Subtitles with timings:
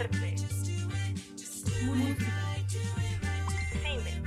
[0.00, 0.34] arte,
[1.84, 2.56] música,
[3.82, 4.22] cine.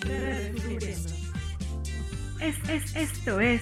[0.00, 1.12] Redescubriendo.
[2.40, 3.60] Es, es, esto es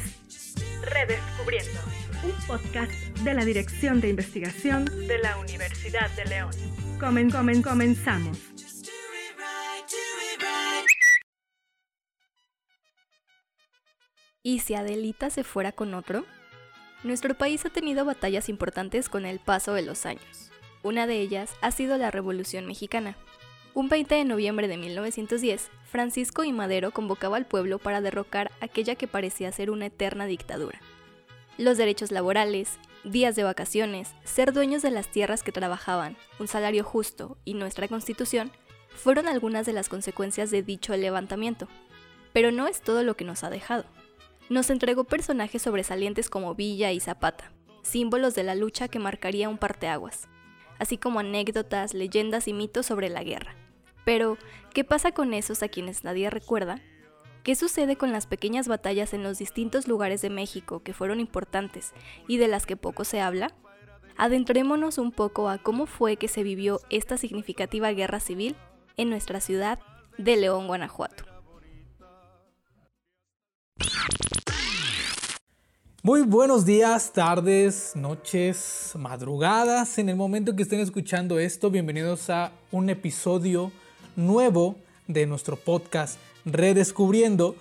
[0.83, 1.81] Redescubriendo,
[2.23, 2.93] un podcast
[3.25, 6.53] de la Dirección de Investigación de la Universidad de León.
[7.01, 8.39] Comen, comen, comenzamos.
[14.45, 16.25] ¿Y si Adelita se fuera con otro?
[17.05, 20.53] Nuestro país ha tenido batallas importantes con el paso de los años.
[20.85, 23.17] Una de ellas ha sido la Revolución Mexicana.
[23.75, 28.95] Un 20 de noviembre de 1910, Francisco y Madero convocaba al pueblo para derrocar aquella
[28.95, 30.81] que parecía ser una eterna dictadura.
[31.59, 36.85] Los derechos laborales, días de vacaciones, ser dueños de las tierras que trabajaban, un salario
[36.85, 38.53] justo y nuestra constitución
[38.95, 41.67] fueron algunas de las consecuencias de dicho levantamiento.
[42.33, 43.87] Pero no es todo lo que nos ha dejado
[44.49, 49.59] nos entregó personajes sobresalientes como Villa y Zapata, símbolos de la lucha que marcaría un
[49.59, 50.29] parteaguas,
[50.79, 53.55] así como anécdotas, leyendas y mitos sobre la guerra.
[54.05, 54.37] Pero,
[54.75, 56.81] ¿qué pasa con esos a quienes nadie recuerda?
[57.43, 61.93] ¿Qué sucede con las pequeñas batallas en los distintos lugares de México que fueron importantes
[62.29, 63.53] y de las que poco se habla?
[64.17, 68.55] Adentrémonos un poco a cómo fue que se vivió esta significativa guerra civil
[68.97, 69.81] en nuestra ciudad
[70.19, 71.25] de León, Guanajuato.
[76.05, 79.99] Muy buenos días, tardes, noches, madrugadas.
[79.99, 83.71] En el momento que estén escuchando esto, bienvenidos a un episodio
[84.17, 84.75] nuevo
[85.07, 87.55] de nuestro podcast Redescubriendo.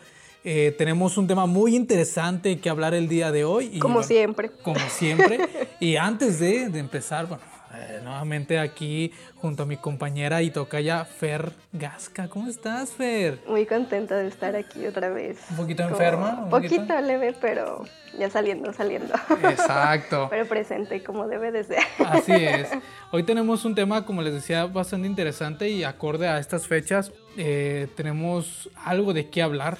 [0.44, 3.78] Eh, tenemos un tema muy interesante que hablar el día de hoy.
[3.78, 4.50] como siempre.
[4.64, 5.48] Como siempre.
[5.80, 11.05] y antes de, de empezar, bueno, eh, nuevamente aquí junto a mi compañera y tocaya
[11.05, 12.27] Fer Gasca.
[12.27, 13.39] ¿Cómo estás, Fer?
[13.47, 15.39] Muy contenta de estar aquí otra vez.
[15.52, 16.42] ¿Un poquito enferma?
[16.44, 17.02] Un poquito?
[17.02, 17.86] leve, pero
[18.17, 19.14] ya saliendo, saliendo.
[19.44, 20.27] Exacto.
[20.30, 21.83] pero presente como debe de ser.
[22.05, 22.69] Así es.
[23.11, 27.11] Hoy tenemos un tema, como les decía, bastante interesante y acorde a estas fechas.
[27.37, 29.77] Eh, tenemos algo de qué hablar,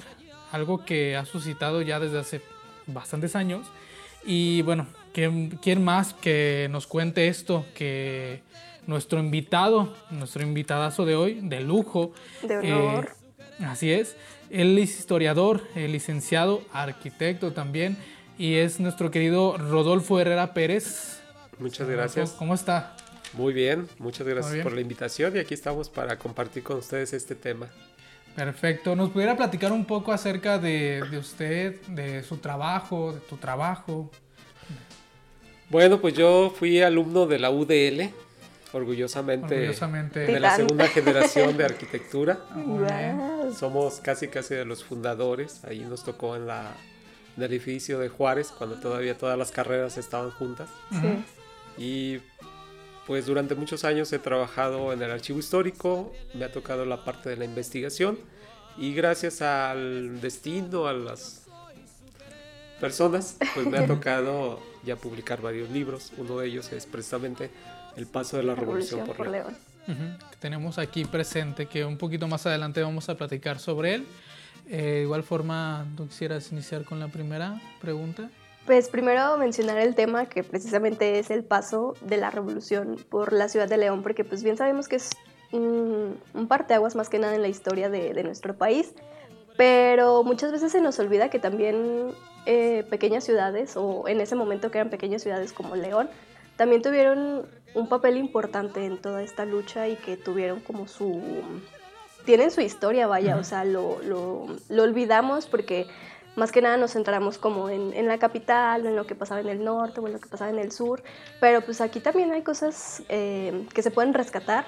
[0.50, 2.40] algo que ha suscitado ya desde hace
[2.86, 3.66] bastantes años.
[4.24, 7.66] Y bueno, ¿Quién, más que nos cuente esto?
[7.74, 8.42] Que
[8.86, 12.12] nuestro invitado, nuestro invitadazo de hoy, de lujo.
[12.42, 13.10] De honor.
[13.60, 14.16] Eh, así es.
[14.50, 17.96] Él es historiador, licenciado, arquitecto también,
[18.38, 21.20] y es nuestro querido Rodolfo Herrera Pérez.
[21.58, 22.30] Muchas gracias.
[22.32, 22.96] ¿Cómo está?
[23.34, 27.34] Muy bien, muchas gracias por la invitación y aquí estamos para compartir con ustedes este
[27.34, 27.68] tema.
[28.34, 28.94] Perfecto.
[28.96, 34.10] ¿Nos pudiera platicar un poco acerca de, de usted, de su trabajo, de tu trabajo?
[35.68, 38.10] Bueno, pues yo fui alumno de la UDL,
[38.72, 39.72] orgullosamente,
[40.12, 42.38] de la segunda generación de arquitectura.
[43.58, 45.64] Somos casi casi de los fundadores.
[45.64, 46.74] Ahí nos tocó en la
[47.36, 50.68] el edificio de Juárez, cuando todavía todas las carreras estaban juntas.
[51.78, 52.18] Y
[53.06, 57.30] pues durante muchos años he trabajado en el archivo histórico, me ha tocado la parte
[57.30, 58.18] de la investigación
[58.76, 61.46] y gracias al destino, a las
[62.80, 66.12] personas, pues me ha tocado ya publicar varios libros.
[66.18, 67.50] Uno de ellos es precisamente
[67.96, 69.56] El paso de la, Revolución, por, León.
[69.86, 74.06] que tenemos aquí presente, que un poquito más adelante vamos a platicar sobre él.
[74.68, 78.30] Eh, igual forma, ¿tú quisieras iniciar con la primera pregunta?
[78.66, 83.48] Pues primero mencionar el tema que precisamente es el paso de la revolución por la
[83.48, 85.10] ciudad de León, porque pues bien sabemos que es
[85.50, 88.94] un, un parteaguas más que nada en la historia de, de nuestro país,
[89.56, 92.12] pero muchas veces se nos olvida que también
[92.46, 96.08] eh, pequeñas ciudades, o en ese momento que eran pequeñas ciudades como León,
[96.56, 101.22] también tuvieron un papel importante en toda esta lucha y que tuvieron como su...
[102.24, 105.86] tienen su historia, vaya, o sea, lo, lo, lo, olvidamos porque
[106.36, 109.48] más que nada nos centramos como en, en, la capital, en lo que pasaba en
[109.48, 111.02] el norte o en lo que pasaba en el sur,
[111.40, 114.66] pero pues aquí también hay cosas eh, que se pueden rescatar.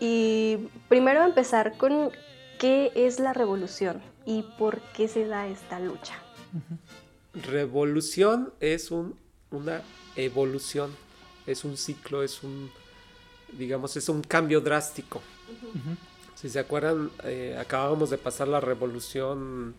[0.00, 2.10] Y primero empezar con
[2.58, 6.14] qué es la revolución y por qué se da esta lucha.
[7.34, 9.16] Revolución es un,
[9.50, 9.82] una
[10.16, 10.90] evolución,
[11.46, 12.70] es un ciclo, es un,
[13.52, 15.22] digamos, es un cambio drástico.
[16.34, 19.74] Si se acuerdan, eh, acabábamos de pasar la revolución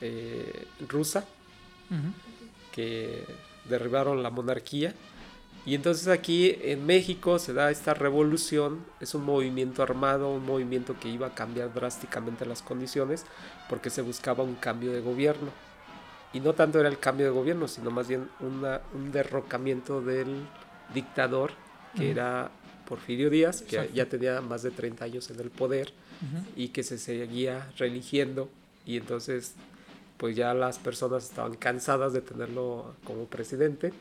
[0.00, 1.24] eh, rusa,
[2.72, 3.24] que
[3.68, 4.94] derribaron la monarquía.
[5.66, 10.98] Y entonces aquí en México se da esta revolución, es un movimiento armado, un movimiento
[10.98, 13.26] que iba a cambiar drásticamente las condiciones
[13.68, 15.50] porque se buscaba un cambio de gobierno
[16.32, 20.46] y no tanto era el cambio de gobierno, sino más bien un derrocamiento del
[20.92, 21.52] dictador
[21.96, 22.50] que era
[22.86, 25.92] Porfirio Díaz, que ya tenía más de 30 años en el poder
[26.54, 28.48] y que se seguía religiendo.
[28.84, 29.54] Y entonces
[30.16, 33.92] pues ya las personas estaban cansadas de tenerlo como presidente.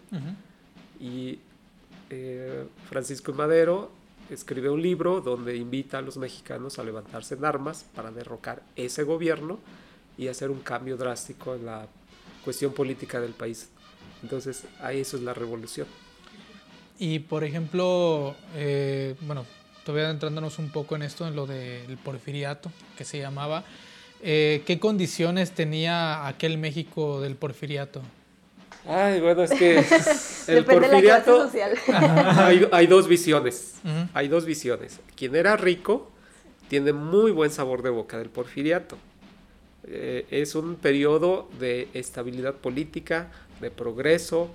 [1.00, 1.40] Y
[2.10, 3.92] eh, Francisco Madero
[4.30, 9.04] escribe un libro donde invita a los mexicanos a levantarse en armas para derrocar ese
[9.04, 9.60] gobierno
[10.18, 11.88] y hacer un cambio drástico en la
[12.46, 13.68] cuestión política del país.
[14.24, 15.88] Entonces, ahí eso es la revolución.
[16.98, 19.46] Y por ejemplo, eh, bueno,
[19.84, 23.66] todavía entrándonos un poco en esto, en lo del porfiriato, que se llamaba,
[24.22, 28.02] eh, ¿qué condiciones tenía aquel México del porfiriato?
[28.88, 29.84] Ay, bueno, es que
[30.48, 31.50] el porfiriato
[31.94, 33.74] hay, hay, dos visiones.
[34.14, 35.00] Hay dos visiones.
[35.16, 36.12] Quien era rico
[36.70, 38.98] tiene muy buen sabor de boca del porfiriato.
[39.88, 44.50] Eh, es un periodo de estabilidad política, de progreso,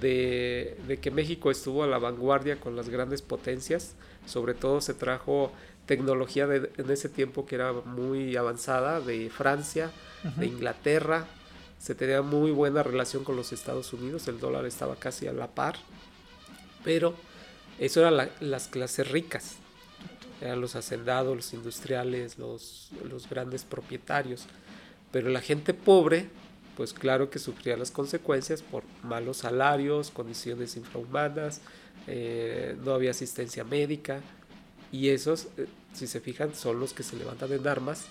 [0.00, 3.94] de, que México estuvo a la vanguardia con las grandes potencias.
[4.26, 5.52] Sobre todo se trajo
[5.86, 9.90] tecnología en ese tiempo que era muy avanzada de Francia,
[10.36, 11.26] de Inglaterra.
[11.78, 15.48] Se tenía muy buena relación con los Estados Unidos, el dólar estaba casi a la
[15.48, 15.76] par.
[16.84, 17.14] Pero
[17.78, 19.56] eso eran las clases ricas,
[20.40, 24.46] eran los hacendados, los industriales, los, los grandes propietarios.
[25.16, 26.26] Pero la gente pobre
[26.76, 31.62] pues claro que sufría las consecuencias por malos salarios, condiciones infrahumanas,
[32.06, 34.20] eh, no había asistencia médica
[34.92, 38.04] y esos, eh, si se fijan, son los que se levantan en armas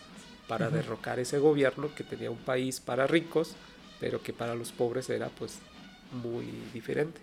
[0.47, 3.53] para derrocar ese gobierno que tenía un país para ricos,
[3.99, 5.59] pero que para los pobres era pues
[6.23, 7.21] muy diferente.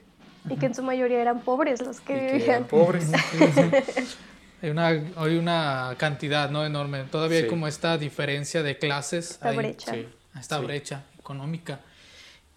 [0.48, 2.40] Y que en su mayoría eran pobres los que, vivían.
[2.42, 3.10] Eran pobres.
[4.62, 6.64] Hay una, hay una cantidad ¿no?
[6.64, 7.02] enorme.
[7.10, 9.32] Todavía hay como esta diferencia de clases.
[9.32, 9.96] Esta brecha.
[10.38, 11.80] Esta brecha económica.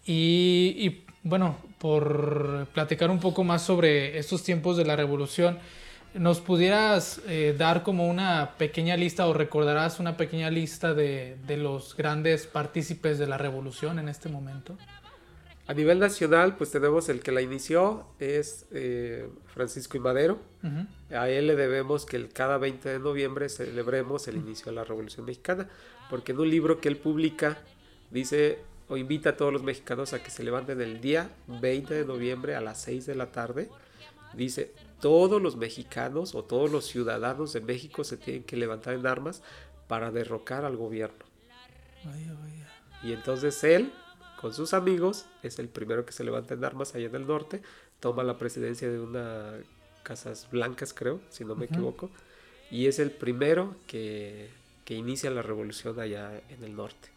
[0.06, 5.58] Y, bueno, por platicar un poco más sobre estos tiempos de la revolución,
[6.14, 11.96] ¿nos pudieras eh, dar como una pequeña lista o recordarás una pequeña lista de, los
[11.96, 14.78] grandes partícipes de la revolución en este momento?
[15.68, 20.38] A nivel nacional, pues tenemos el que la inició, es eh, Francisco y Madero.
[21.10, 24.84] A él le debemos que el, cada 20 de noviembre celebremos el inicio de la
[24.84, 25.68] Revolución Mexicana,
[26.08, 27.58] porque en un libro que él publica
[28.10, 32.04] dice o invita a todos los mexicanos a que se levanten el día 20 de
[32.04, 33.68] noviembre a las 6 de la tarde.
[34.34, 39.06] Dice, todos los mexicanos o todos los ciudadanos de México se tienen que levantar en
[39.06, 39.42] armas
[39.88, 41.24] para derrocar al gobierno.
[43.02, 43.92] Y entonces él,
[44.40, 47.62] con sus amigos, es el primero que se levanta en armas allá en el norte,
[48.00, 49.54] toma la presidencia de una
[50.02, 52.10] Casas Blancas, creo, si no me equivoco,
[52.70, 54.48] y es el primero que,
[54.84, 57.08] que inicia la revolución allá en el norte.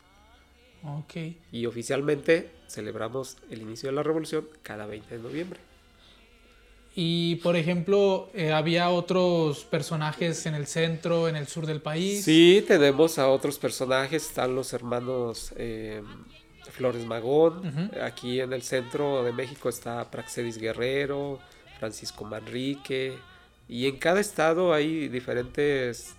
[1.51, 5.59] Y oficialmente celebramos el inicio de la revolución cada 20 de noviembre.
[6.95, 12.23] Y por ejemplo, eh, ¿había otros personajes en el centro, en el sur del país?
[12.23, 14.27] Sí, tenemos a otros personajes.
[14.27, 16.01] Están los hermanos eh,
[16.69, 17.91] Flores Magón.
[18.01, 21.39] Aquí en el centro de México está Praxedis Guerrero,
[21.79, 23.17] Francisco Manrique.
[23.67, 26.15] Y en cada estado hay diferentes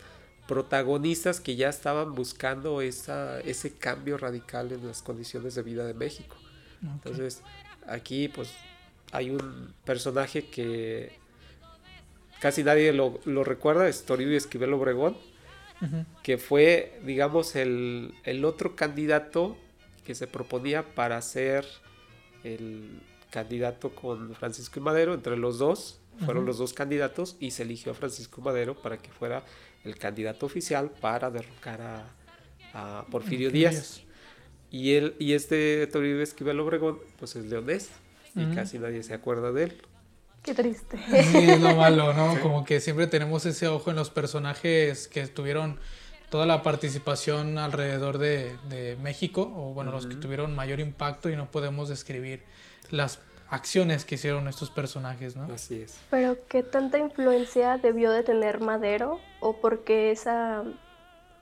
[0.47, 5.95] protagonistas que ya estaban buscando esa, ese cambio radical en las condiciones de vida de
[5.95, 6.37] México.
[6.83, 7.43] Entonces,
[7.87, 8.53] aquí pues
[9.13, 11.13] hay un personaje que
[12.41, 15.17] casi nadie lo, recuerda, es Toribio Esquivel Obregón,
[16.23, 18.13] que fue, digamos, el,
[18.45, 19.57] otro candidato
[20.05, 21.67] que se proponía para ser
[22.45, 23.01] el
[23.31, 27.93] candidato con Francisco y Madero, entre los dos, fueron los dos candidatos y se eligió
[27.93, 29.43] a Francisco Madero para que fuera
[29.85, 31.81] el candidato oficial para derrocar
[32.75, 34.03] a, Porfirio Díaz.
[34.71, 37.91] Y él y este Toribio Esquivel Obregón, pues es leonés
[38.37, 39.83] y casi nadie se acuerda de él.
[40.43, 40.97] Qué triste.
[41.33, 42.41] Sí, es lo malo, ¿no?
[42.43, 45.79] Como que siempre tenemos ese ojo en los personajes que tuvieron
[46.31, 51.51] toda la participación alrededor de, México, o bueno, los que tuvieron mayor impacto y no
[51.51, 52.43] podemos describir
[52.91, 53.21] las
[53.51, 55.53] acciones que hicieron estos personajes, ¿no?
[55.53, 55.99] Así es.
[56.09, 60.63] Pero ¿qué tanta influencia debió de tener Madero o por qué esa...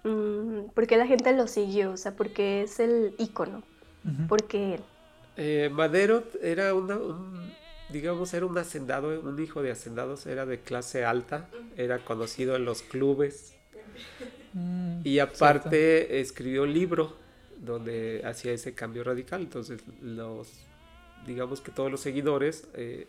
[0.05, 1.93] Mm, por qué la gente lo siguió?
[1.93, 3.63] O sea, porque es el ícono.
[4.27, 4.81] ¿Por qué él?
[5.37, 7.53] Eh, Madero era una, un,
[7.91, 12.65] digamos, era un hacendado, un hijo de hacendados, era de clase alta, era conocido en
[12.65, 13.55] los clubes.
[14.53, 17.17] Mm, y aparte escribió un libro
[17.59, 19.43] donde hacía ese cambio radical.
[19.43, 20.53] Entonces los
[21.27, 23.07] digamos que todos los seguidores eh,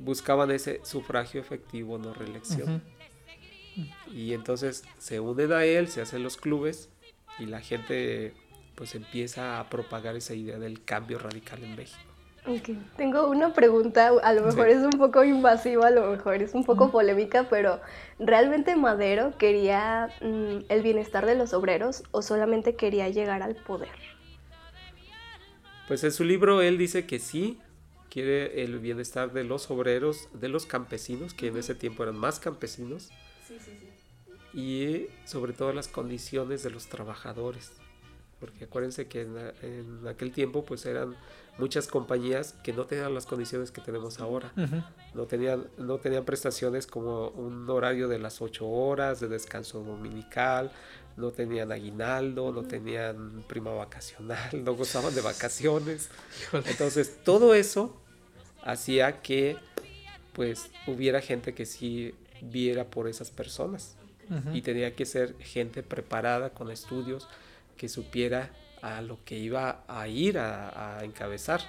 [0.00, 2.82] buscaban ese sufragio efectivo, no reelección.
[4.12, 6.90] Y entonces se unen a él, se hacen los clubes
[7.38, 8.34] y la gente
[8.74, 12.11] pues empieza a propagar esa idea del cambio radical en México.
[12.96, 16.64] Tengo una pregunta, a lo mejor es un poco invasiva, a lo mejor es un
[16.64, 17.80] poco polémica, pero
[18.18, 23.90] ¿realmente Madero quería mm, el bienestar de los obreros o solamente quería llegar al poder?
[25.86, 27.60] Pues en su libro él dice que sí,
[28.10, 32.40] quiere el bienestar de los obreros, de los campesinos, que en ese tiempo eran más
[32.40, 33.10] campesinos,
[34.52, 37.72] y sobre todo las condiciones de los trabajadores.
[38.38, 41.16] Porque acuérdense que en, aquel tiempo pues eran
[41.58, 44.52] muchas compañías que no tenían las condiciones que tenemos ahora.
[45.14, 50.70] no, tenían, no tenían prestaciones como un horario de las ocho horas de descanso dominical,
[51.16, 56.08] no tenían aguinaldo, no tenían prima vacacional, no gozaban de vacaciones.
[56.52, 57.96] Entonces todo eso
[58.62, 59.56] hacía que
[60.32, 63.96] pues hubiera gente que sí viera por esas personas.
[64.54, 67.28] Y tenía que ser gente preparada con estudios
[67.76, 68.50] que supiera
[68.82, 71.62] a lo que iba a ir a, encabezar.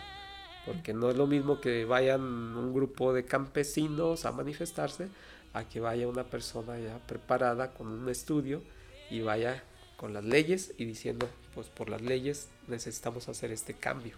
[0.65, 5.09] Porque no es lo mismo que vayan un grupo de campesinos a manifestarse
[5.53, 8.61] a que vaya una persona ya preparada con un estudio
[9.09, 9.63] y vaya
[9.97, 14.15] con las leyes y diciendo pues por las leyes necesitamos hacer este cambio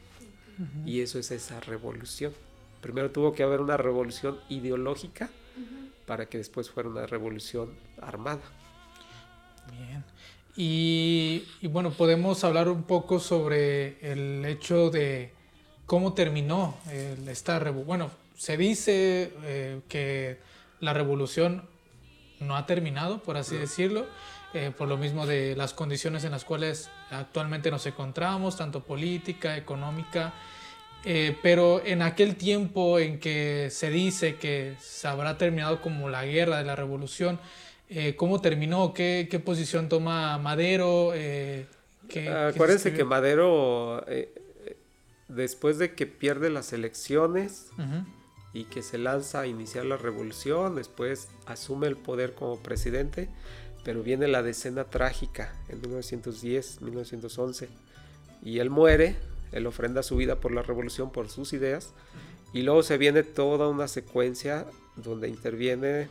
[0.85, 2.33] y eso es esa revolución.
[2.81, 5.29] Primero tuvo que haber una revolución ideológica
[6.05, 8.43] para que después fuera una revolución armada.
[9.71, 10.03] Bien.
[10.57, 15.33] Y, bueno, podemos hablar un poco sobre el hecho de
[15.85, 16.77] cómo terminó
[17.27, 17.88] esta revolución.
[17.88, 20.39] Bueno, se dice eh, que
[20.79, 21.67] la revolución
[22.39, 24.05] no ha terminado, por así decirlo,
[24.53, 29.57] eh, por lo mismo de las condiciones en las cuales actualmente nos encontramos, tanto política,
[29.57, 30.33] económica
[31.07, 36.25] eh, pero en aquel tiempo en que se dice que se habrá terminado como la
[36.25, 37.39] guerra de la revolución,
[37.89, 38.93] eh, ¿cómo terminó?
[38.93, 41.11] ¿Qué, ¿Qué, posición toma Madero?
[41.13, 41.67] Eh,
[42.49, 44.05] Acuérdense que Madero,
[45.27, 47.71] después de que pierde las elecciones
[48.53, 53.27] y que se lanza a iniciar la revolución, después asume el poder como presidente,
[53.83, 57.69] pero viene la decena trágica en 1910, 1911,
[58.43, 59.15] y él muere
[59.55, 61.93] él ofrenda su vida por la revolución, por sus ideas.
[62.53, 64.65] Y luego se viene toda una secuencia
[64.97, 66.09] donde interviene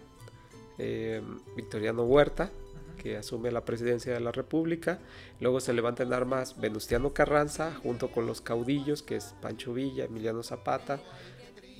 [0.79, 1.23] eh,
[1.57, 2.51] Victoriano Huerta,
[2.99, 4.99] que asume la presidencia de la República.
[5.41, 10.05] Luego se levanta en armas Venustiano Carranza, junto con los caudillos, que es Pancho Villa,
[10.05, 11.01] Emiliano Zapata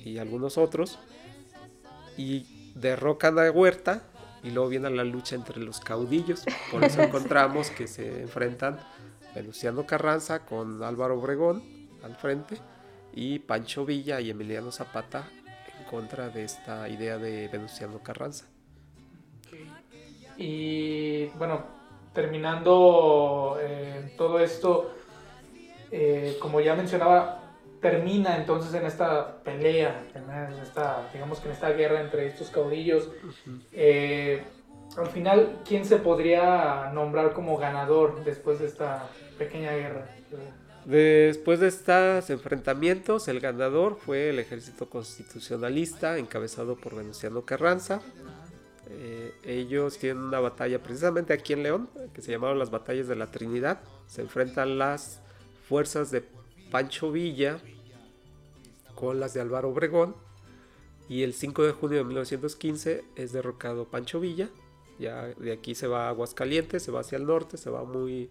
[0.03, 0.99] y algunos otros.
[2.17, 4.03] Y derrocan a Huerta
[4.43, 6.43] y luego viene la lucha entre los caudillos.
[6.71, 8.79] Por eso encontramos que se enfrentan
[9.41, 11.63] Luciano Carranza con Álvaro Obregón
[12.03, 12.57] al frente
[13.13, 15.27] y Pancho Villa y Emiliano Zapata
[15.79, 18.45] en contra de esta idea de Venustiano Carranza.
[20.37, 21.63] Y bueno,
[22.13, 24.93] terminando eh, todo esto,
[25.91, 27.41] eh, como ya mencionaba,
[27.81, 33.09] termina entonces en esta pelea, en esta, digamos que en esta guerra entre estos caudillos.
[33.71, 34.43] Eh,
[34.97, 40.07] al final, ¿quién se podría nombrar como ganador después de esta pequeña guerra.
[40.85, 48.01] Después de estos enfrentamientos, el ganador fue el ejército constitucionalista encabezado por Venustiano Carranza.
[48.89, 53.15] Eh, ellos tienen una batalla precisamente aquí en León, que se llamaron las batallas de
[53.15, 53.81] la Trinidad.
[54.07, 55.21] Se enfrentan las
[55.67, 56.23] fuerzas de
[56.71, 57.59] Pancho Villa
[58.93, 60.15] con las de Álvaro Obregón.
[61.07, 64.49] Y el 5 de junio de 1915 es derrocado Pancho Villa.
[64.97, 68.29] Ya de aquí se va a Aguascalientes, se va hacia el norte, se va muy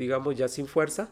[0.00, 1.10] digamos, ya sin fuerza.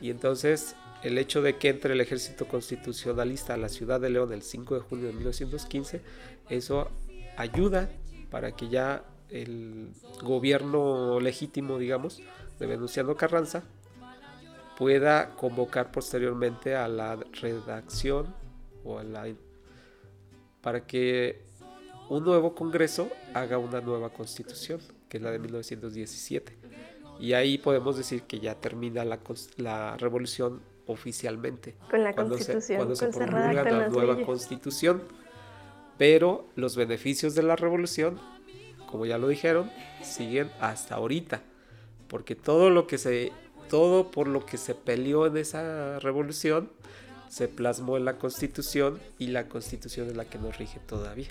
[0.00, 4.32] Y entonces el hecho de que entre el ejército constitucionalista a la ciudad de León
[4.32, 6.02] el 5 de junio de 1915,
[6.50, 6.90] eso
[7.36, 7.90] ayuda
[8.30, 9.90] para que ya el
[10.22, 12.22] gobierno legítimo, digamos,
[12.58, 13.62] de Venustiano Carranza,
[14.76, 18.34] pueda convocar posteriormente a la redacción
[18.84, 19.26] o a la
[20.60, 21.44] para que
[22.08, 26.56] un nuevo Congreso haga una nueva constitución, que es la de 1917.
[27.18, 29.18] Y ahí podemos decir que ya termina la,
[29.56, 31.76] la revolución oficialmente.
[31.90, 32.62] Con la cuando constitución.
[32.62, 35.02] Se, cuando se promulga la nueva constitución.
[35.98, 38.20] Pero los beneficios de la revolución,
[38.90, 39.70] como ya lo dijeron,
[40.02, 41.42] siguen hasta ahorita.
[42.08, 43.32] Porque todo lo que se.
[43.68, 46.70] Todo por lo que se peleó en esa revolución
[47.28, 51.28] se plasmó en la constitución y la constitución es la que nos rige todavía.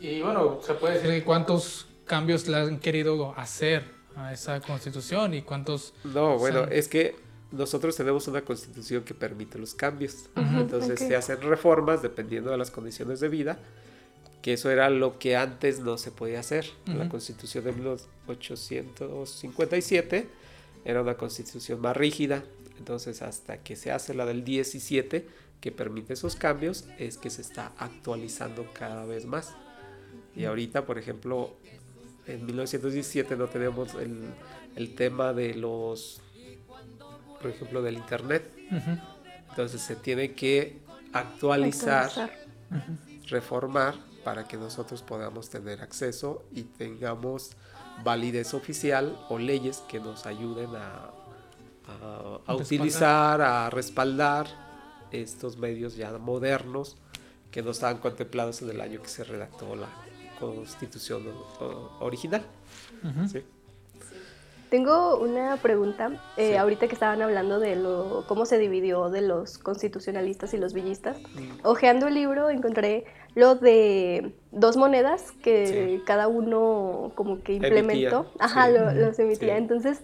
[0.00, 3.84] Y bueno, se puede decir que cuántos cambios le han querido hacer
[4.16, 5.92] a esa constitución y cuántos...
[6.04, 7.16] No, bueno, es que
[7.50, 10.28] nosotros tenemos una constitución que permite los cambios.
[10.36, 13.58] Entonces se hacen reformas dependiendo de las condiciones de vida,
[14.42, 16.66] que eso era lo que antes no se podía hacer.
[16.86, 20.28] La constitución de 1857
[20.84, 22.44] era una constitución más rígida.
[22.78, 25.26] Entonces hasta que se hace la del 17,
[25.60, 29.54] que permite esos cambios, es que se está actualizando cada vez más.
[30.36, 31.56] Y ahorita, por ejemplo,
[32.28, 36.20] en 1917 no tenemos el, tema de los,
[37.40, 38.52] por ejemplo, del Internet.
[39.50, 40.80] Entonces se tiene que
[41.12, 42.10] actualizar,
[43.28, 47.52] reformar para que nosotros podamos tener acceso y tengamos
[48.04, 51.10] validez oficial o leyes que nos ayuden a,
[52.46, 54.46] a, utilizar, a respaldar
[55.10, 56.96] estos medios ya modernos
[57.50, 59.88] que no estaban contemplados en el año que se redactó la
[60.38, 61.22] constitución
[62.00, 62.44] original.
[64.70, 66.12] Tengo una pregunta.
[66.36, 70.74] Eh, ahorita que estaban hablando de lo, cómo se dividió de los constitucionalistas y los
[70.74, 71.60] villistas, mm.
[71.66, 78.30] ojeando el libro encontré lo de dos monedas que cada uno como que implementó.
[78.38, 79.56] Ajá, lo, los emitía.
[79.56, 80.02] Entonces,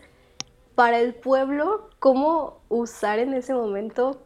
[0.75, 4.23] para el pueblo, ¿cómo usar en ese momento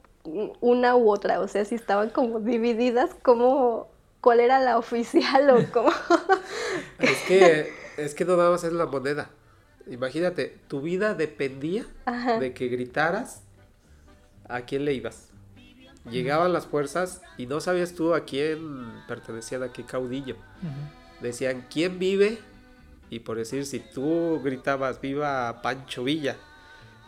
[0.60, 1.40] una u otra?
[1.40, 3.88] O sea, si estaban como divididas, ¿cómo,
[4.20, 5.90] ¿cuál era la oficial o cómo?
[7.00, 9.30] es que, es que no nada más es la moneda
[9.90, 11.86] Imagínate, tu vida dependía
[12.40, 13.42] de que gritaras
[14.48, 15.30] a quién le ibas.
[16.10, 20.36] Llegaban las fuerzas y no sabías tú a quién pertenecían, a qué caudillo.
[21.20, 22.38] Decían, ¿quién vive?
[23.10, 26.36] Y por decir, si tú gritabas, viva Pancho Villa,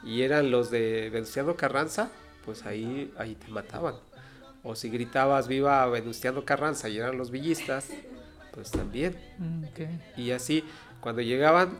[0.02, 2.10] y eran los de Venustiano Carranza,
[2.44, 3.96] pues ahí, ahí te mataban.
[4.62, 7.88] O si gritabas, viva Venustiano Carranza, y eran los villistas,
[8.52, 9.16] pues también.
[9.38, 9.64] Mm,
[10.16, 10.64] y así,
[11.00, 11.78] cuando llegaban,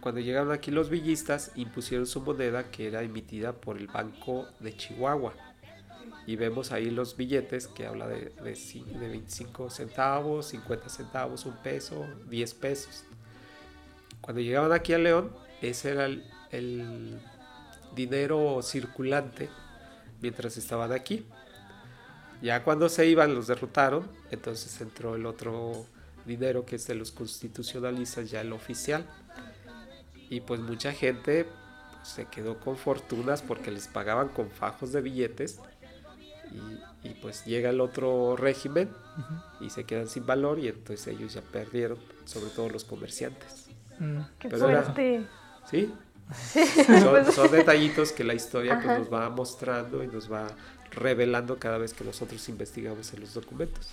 [0.00, 4.76] cuando llegaron aquí los villistas, impusieron su moneda que era emitida por el Banco de
[4.76, 5.34] Chihuahua.
[6.26, 12.06] Y vemos ahí los billetes que habla de, de, 25 centavos, 50 centavos, un peso,
[12.28, 13.04] 10 pesos.
[14.20, 17.20] Cuando llegaban aquí a León, ese era el
[17.94, 19.48] dinero circulante
[20.20, 21.26] mientras estaban aquí.
[22.42, 25.84] Ya cuando se iban, los derrotaron, entonces entró el otro
[26.24, 29.04] dinero que es de los constitucionalistas, ya el oficial
[30.30, 35.02] y pues mucha gente pues, se quedó con fortunas porque les pagaban con fajos de
[35.02, 35.60] billetes.
[37.02, 38.90] Y, pues llega el otro régimen
[39.60, 43.68] y se quedan sin valor y entonces ellos ya perdieron, sobre todo los comerciantes.
[43.98, 44.20] Mm.
[44.38, 45.26] Qué fuerte.
[45.70, 45.94] sí,
[47.32, 50.48] son, detallitos que la historia pues, nos va mostrando y nos va
[50.90, 53.92] revelando cada vez que nosotros investigamos en los documentos.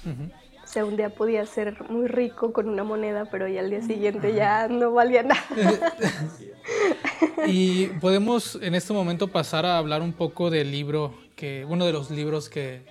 [0.67, 3.81] O sea, un día podía ser muy rico con una moneda, pero ya al día
[3.81, 5.41] siguiente ya no valía nada.
[7.47, 11.93] y podemos en este momento pasar a hablar un poco del libro, que uno de
[11.93, 12.81] los libros que,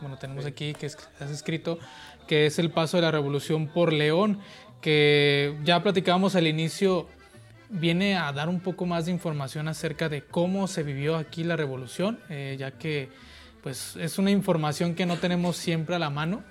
[0.00, 1.78] bueno, tenemos aquí, que has escrito,
[2.26, 4.40] que es El Paso de la Revolución por León,
[4.80, 7.08] que ya platicábamos al inicio,
[7.68, 11.56] viene a dar un poco más de información acerca de cómo se vivió aquí la
[11.56, 13.10] revolución, eh, ya que
[13.62, 16.42] pues es una información que no tenemos siempre a la mano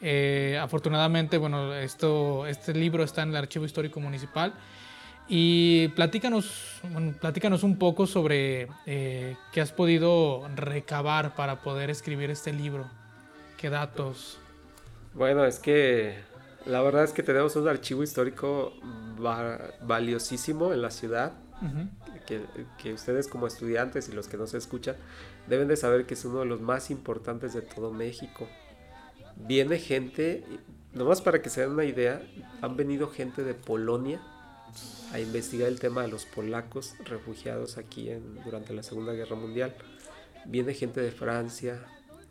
[0.00, 4.54] eh, afortunadamente, bueno, esto, este libro está en el Archivo Histórico Municipal.
[5.28, 6.80] Y platícanos,
[7.20, 12.88] platícanos un poco sobre eh, qué has podido recabar para poder escribir este libro.
[13.56, 14.38] ¿Qué datos?
[15.14, 16.14] Bueno, es que
[16.64, 18.72] la verdad es que tenemos un archivo histórico
[19.82, 21.32] valiosísimo en la ciudad.
[22.26, 22.42] que,
[22.78, 24.96] que, ustedes como estudiantes y los que nos escuchan
[25.48, 28.46] deben de saber que es uno de los más importantes de todo México
[29.36, 30.44] viene gente,
[30.92, 32.22] nomás para que se den una idea,
[32.62, 34.20] han venido gente de Polonia
[35.12, 38.10] a investigar el tema de los polacos refugiados aquí
[38.44, 39.74] durante la Segunda Guerra Mundial.
[40.46, 41.84] Viene gente de Francia,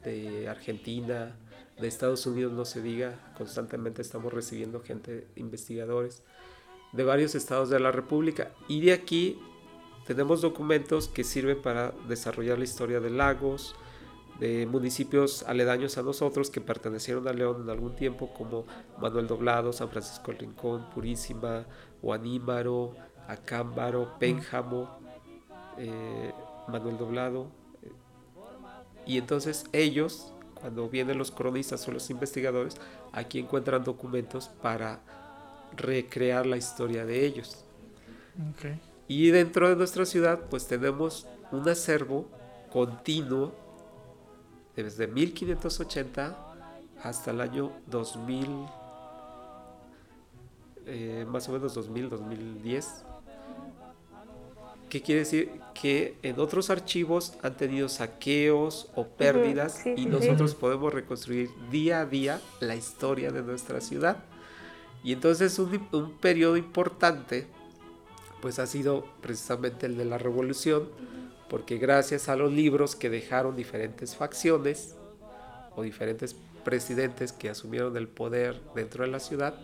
[0.04, 1.36] de Argentina,
[1.80, 6.24] de Estados Unidos, no se diga, constantemente estamos recibiendo gente, investigadores
[6.94, 8.52] de varios estados de la República.
[8.68, 9.40] Y de aquí
[10.08, 13.76] tenemos documentos que sirven para desarrollar la historia de Lagos,
[14.40, 18.66] de municipios aledaños a nosotros que pertenecieron a León en algún tiempo, como
[19.00, 21.66] Manuel Doblado, San Francisco del Rincón, Purísima,
[22.02, 22.96] Guanímaro,
[23.28, 25.00] Acámbaro, Pénjamo,
[25.78, 26.34] eh,
[26.68, 27.48] Manuel Doblado.
[29.06, 32.76] Y entonces ellos, cuando vienen los cronistas o los investigadores,
[33.14, 35.00] aquí encuentran documentos para
[35.78, 37.64] recrear la historia de ellos.
[39.08, 42.28] Y dentro de nuestra ciudad, pues tenemos un acervo
[42.72, 43.65] continuo
[44.76, 46.38] desde 1580
[47.04, 48.48] hasta el año 2000,
[50.86, 53.06] eh, más o menos 2000, 2010.
[54.90, 55.52] ¿Qué quiere decir?
[55.74, 62.06] Que en otros archivos han tenido saqueos o pérdidas y nosotros podemos reconstruir día a
[62.06, 64.24] día la historia de nuestra ciudad.
[65.04, 67.48] Y entonces un, un periodo importante
[68.42, 70.88] pues ha sido precisamente el de la revolución
[71.50, 74.96] porque gracias a los libros que dejaron diferentes facciones
[75.76, 79.56] o diferentes presidentes que asumieron el poder dentro de la ciudad,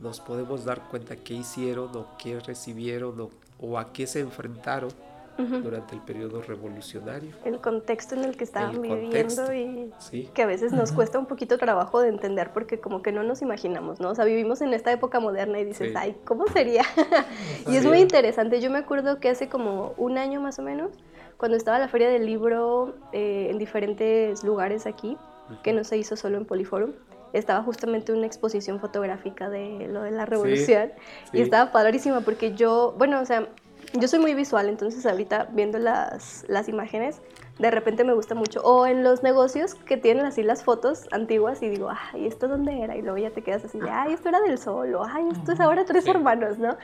[0.00, 4.90] nos podemos dar cuenta qué hicieron o qué recibieron o, a qué se enfrentaron
[5.38, 7.30] durante el periodo revolucionario.
[7.44, 9.92] El contexto en el que estaban viviendo y
[10.34, 13.40] que a veces nos cuesta un poquito trabajo de entender porque como que no nos
[13.40, 14.10] imaginamos, ¿no?
[14.10, 16.82] O sea, vivimos en esta época moderna y dices, ay, ¿cómo sería?
[17.68, 18.60] y es muy interesante.
[18.60, 20.90] Yo me acuerdo que hace como un año más o menos,
[21.38, 25.16] cuando estaba la feria del libro eh, en diferentes lugares aquí,
[25.62, 26.92] que no se hizo solo en Poliforum,
[27.32, 30.92] estaba justamente una exposición fotográfica de lo de la revolución
[31.32, 33.48] y estaba padrísima porque yo, bueno, o sea,
[33.94, 37.20] yo soy muy visual, entonces ahorita viendo las, las imágenes,
[37.58, 38.60] de repente me gusta mucho.
[38.62, 42.82] O en los negocios que tienen así las fotos antiguas y digo, ay, ¿esto dónde
[42.82, 42.96] era?
[42.96, 45.52] Y luego ya te quedas así de, ay, esto era del sol, o ay, esto
[45.52, 46.76] es ahora tres hermanos, ¿no?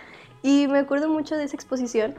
[0.43, 2.15] Y me acuerdo mucho de esa exposición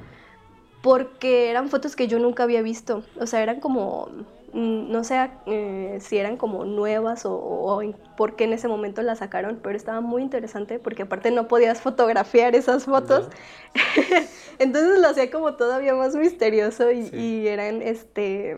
[0.86, 3.04] porque eran fotos que yo nunca había visto.
[3.19, 4.08] O sea, eran como
[4.56, 7.82] Mm, no sé eh, si eran como nuevas o,
[8.15, 11.82] por qué en ese momento las sacaron, pero estaba muy interesante porque aparte no podías
[11.82, 13.28] fotografiar esas fotos.
[14.60, 18.58] Entonces lo hacía como todavía más misterioso y, eran, este,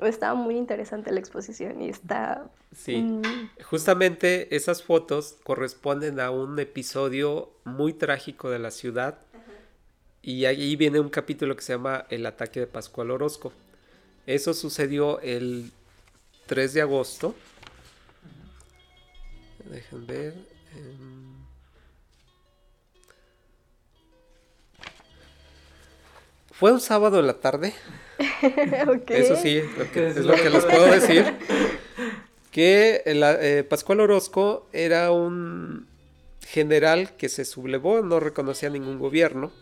[0.00, 2.50] estaba muy interesante la exposición y está...
[2.72, 3.22] Sí, mm.
[3.62, 9.18] justamente esas fotos corresponden a un episodio muy trágico de la ciudad
[10.26, 13.52] y ahí viene un capítulo que se llama El ataque de Pascual Orozco.
[14.26, 15.70] Eso sucedió el
[16.46, 17.36] 3 de agosto.
[19.66, 20.34] Dejen ver.
[20.74, 21.36] Em,
[26.50, 27.72] fue un sábado en la tarde.
[29.08, 29.76] Eso sí, es
[30.24, 31.36] lo que les puedo decir.
[32.50, 35.86] Que eh, Pascual Orozco era un
[36.44, 39.52] general que se sublevó, no reconocía ningún gobierno.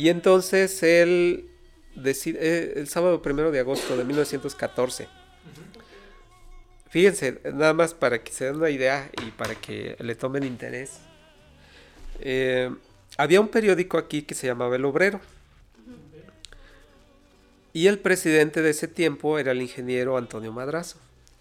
[0.00, 1.50] Y entonces él
[2.02, 5.08] eh, el sábado primero de agosto de 1914.
[6.88, 11.00] Fíjense, nada más para que se den una idea y para que le tomen interés.
[12.18, 12.74] Eh,
[13.18, 15.20] había un periódico aquí que se llamaba El Obrero.
[17.74, 20.96] Y el presidente de ese tiempo era el ingeniero Antonio Madrazo.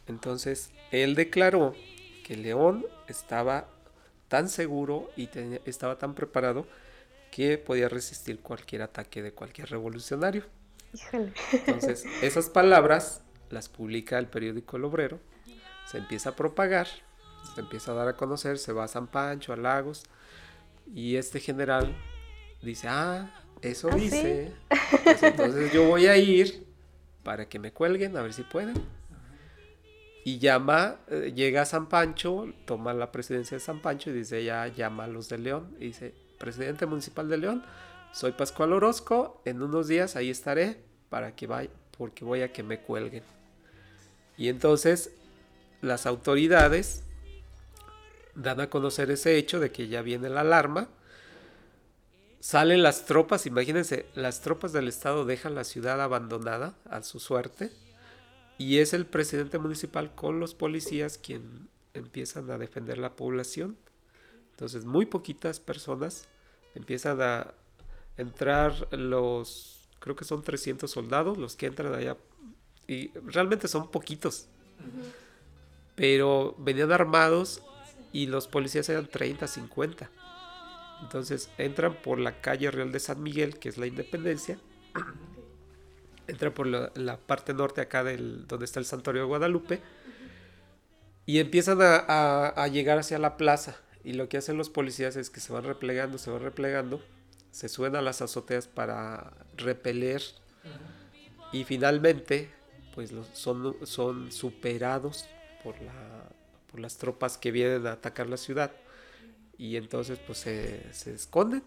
[0.06, 1.76] Entonces, él declaró
[2.26, 3.69] que León estaba
[4.28, 5.30] tan seguro y
[5.63, 6.67] estaba tan preparado
[7.32, 10.44] que podía resistir cualquier ataque de cualquier revolucionario.
[11.52, 15.20] Entonces, esas palabras las publica el periódico El Obrero,
[15.86, 16.88] se empieza a propagar,
[17.54, 20.04] se empieza a dar a conocer, se va a San Pancho, a Lagos,
[20.94, 21.96] y este general
[22.62, 24.54] dice, ah, eso ¿Ah, dice,
[25.04, 26.65] pues entonces yo voy a ir
[27.24, 28.76] para que me cuelguen, a ver si pueden.
[30.24, 34.44] Y llama, eh, llega a San Pancho, toma la presidencia de San Pancho y dice,
[34.44, 37.63] ya llama a los de León, y dice, presidente municipal de León,
[38.12, 42.63] soy Pascual Orozco, en unos días ahí estaré para que vaya, porque voy a que
[42.63, 43.23] me cuelguen.
[44.38, 45.12] Y entonces
[45.82, 47.04] las autoridades
[48.36, 50.88] dan a conocer ese hecho de que ya viene la alarma.
[52.39, 57.71] Salen las tropas, imagínense, las tropas del estado dejan la ciudad abandonada a su suerte
[58.58, 63.78] y es el presidente municipal con los policías quien empiezan a defender la población
[64.60, 66.28] entonces, muy poquitas personas
[66.76, 67.54] empiezan a
[68.17, 72.17] entrar los, creo que son 300 soldados los que entran allá.
[72.86, 74.50] Y realmente son poquitos.
[75.95, 77.63] Pero venían armados
[78.12, 80.12] y los policías eran 30, 50.
[81.04, 84.60] Entonces entran por la calle Real de San Miguel, que es la Independencia.
[86.28, 89.82] Entran por la, parte norte acá del, donde está el Santuario de Guadalupe.
[91.26, 93.80] Y empiezan a llegar hacia la plaza.
[94.10, 97.00] Y lo que hacen los policías es que se van replegando, se van replegando,
[97.52, 100.24] se suben a las azoteas para repeler
[101.52, 102.50] y finalmente
[102.95, 105.28] pues son, superados
[105.63, 105.76] por
[106.80, 108.72] las tropas que vienen a atacar la ciudad
[109.60, 111.62] y entonces pues se, se esconden.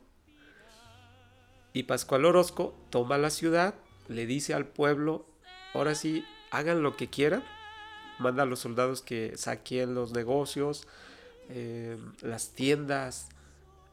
[1.72, 3.76] Y Pascual Orozco toma la ciudad,
[4.08, 5.26] le dice al pueblo,
[5.74, 7.44] ahora sí, hagan lo que quieran,
[8.18, 10.88] manda a los soldados que saquen los negocios,
[11.48, 13.28] eh, las tiendas,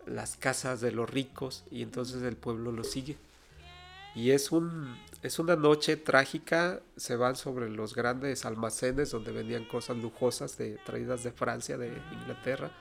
[0.06, 3.18] las casas de los ricos y entonces el pueblo lo sigue.
[4.16, 9.66] Y es, un, es una noche trágica, se van sobre los grandes almacenes donde vendían
[9.66, 12.72] cosas lujosas de, traídas de Francia, de Inglaterra,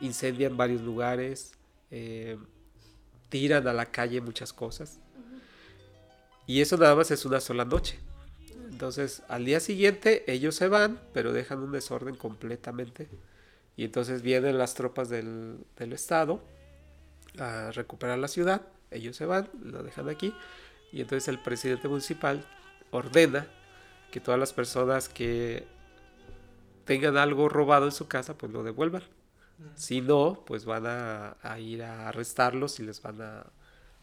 [0.00, 1.52] incendian varios lugares,
[1.90, 2.38] eh,
[3.28, 4.98] tiran a la calle muchas cosas.
[6.46, 7.98] Y eso nada más es una sola noche.
[8.70, 13.08] Entonces al día siguiente ellos se van, pero dejan un desorden completamente
[13.76, 16.40] y entonces vienen las tropas del, Estado
[17.38, 18.62] a recuperar la ciudad.
[18.90, 20.34] Ellos se van, lo dejan aquí.
[20.92, 22.44] Y entonces el presidente municipal
[22.90, 23.46] ordena
[24.10, 25.66] que todas las personas que
[26.86, 29.02] tengan algo robado en su casa, pues lo devuelvan.
[29.74, 33.46] Si no, pues van a, ir a arrestarlos y les van a,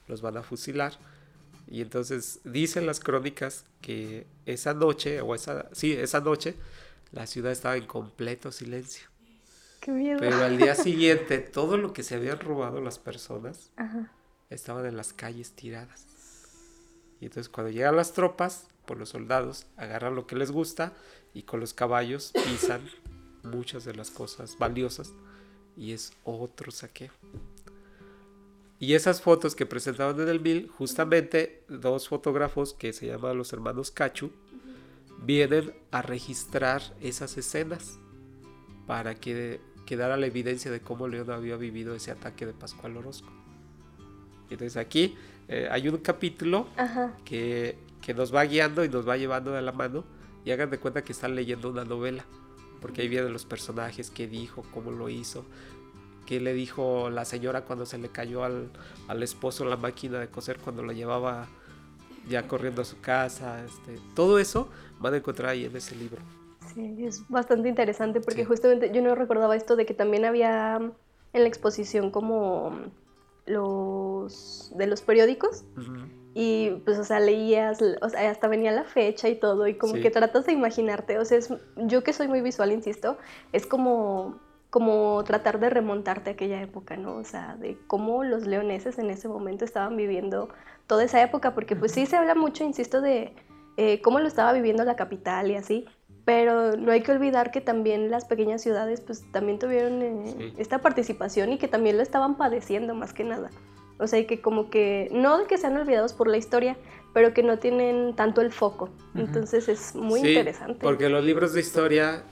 [0.08, 0.94] los van a fusilar.
[1.68, 6.56] Y entonces dicen las crónicas que esa noche, o esa, sí, esa noche,
[7.12, 9.13] la ciudad estaba en completo silencio.
[9.84, 10.18] Qué miedo.
[10.18, 13.70] Pero al día siguiente, todo lo que se habían robado las personas
[14.50, 16.08] estaban en las calles tiradas.
[17.20, 20.94] Y entonces cuando llegan las tropas, por los soldados, agarran lo que les gusta
[21.34, 22.82] y con los caballos pisan
[23.44, 25.14] muchas de las cosas valiosas
[25.76, 27.12] y es otro saqueo.
[28.80, 33.52] Y esas fotos que presentaban en el MIL, justamente dos fotógrafos que se llaman los
[33.52, 34.32] hermanos Cachu,
[35.20, 38.00] vienen a registrar esas escenas
[38.88, 43.30] para que quedara la evidencia de cómo León había vivido ese ataque de Pascual Orozco.
[44.50, 45.16] Entonces aquí
[45.48, 46.68] eh, hay un capítulo
[47.26, 50.04] que, que nos va guiando y nos va llevando de la mano
[50.46, 52.26] y hagan de cuenta que están leyendo una novela,
[52.82, 55.46] porque ahí vienen los personajes, qué dijo, cómo lo hizo,
[56.26, 58.70] qué le dijo la señora cuando se le cayó al,
[59.08, 61.48] al esposo la máquina de coser cuando la llevaba
[62.30, 64.70] ya corriendo a su casa, este, todo eso
[65.00, 66.22] van a encontrar ahí en ese libro.
[66.74, 70.80] Sí, es bastante interesante porque justamente yo no recordaba esto de que también había
[71.34, 72.72] en la exposición como
[73.46, 75.66] los de los periódicos
[76.34, 79.96] y pues o sea leías o sea hasta venía la fecha y todo y como
[79.96, 83.18] que tratas de imaginarte o sea es, yo que soy muy visual insisto
[83.52, 88.48] es como como tratar de remontarte a aquella época no o sea de cómo los
[88.48, 90.50] leoneses en ese momento estaban viviendo
[90.88, 93.34] toda esa época porque pues sí se habla mucho insisto de
[93.76, 95.86] eh, cómo lo estaba viviendo la capital y así
[96.26, 100.82] pero no hay que olvidar que también las pequeñas ciudades pues también tuvieron eh, esta
[100.82, 103.50] participación y que también lo estaban padeciendo más que nada.
[104.00, 106.78] O sea, que como que, no de que sean olvidados por la historia,
[107.14, 108.90] pero que no tienen tanto el foco.
[109.16, 110.80] Entonces es muy sí, interesante.
[110.82, 112.24] Porque los libros de historia,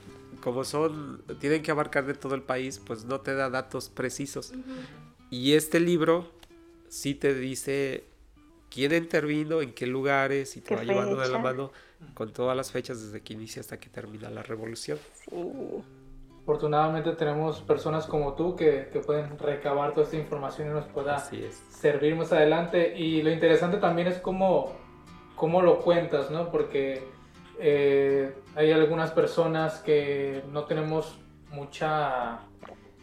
[0.42, 4.52] como son, tienen que abarcar de todo el país, pues no te da datos precisos.
[5.30, 6.30] Y este libro
[6.88, 8.04] sí te dice
[8.72, 11.72] quién intervino, en qué lugares, y te va llevando de la mano
[12.14, 14.98] con todas las fechas desde que inicia hasta que termina la revolución.
[16.42, 21.18] Afortunadamente tenemos personas como tú que, que, pueden recabar toda esta información y nos pueda
[21.18, 22.98] servir más adelante.
[22.98, 24.72] Y lo interesante también es cómo,
[25.36, 26.50] cómo lo cuentas, ¿no?
[26.50, 27.04] Porque
[27.60, 31.20] eh, hay algunas personas que no tenemos
[31.52, 32.40] mucha,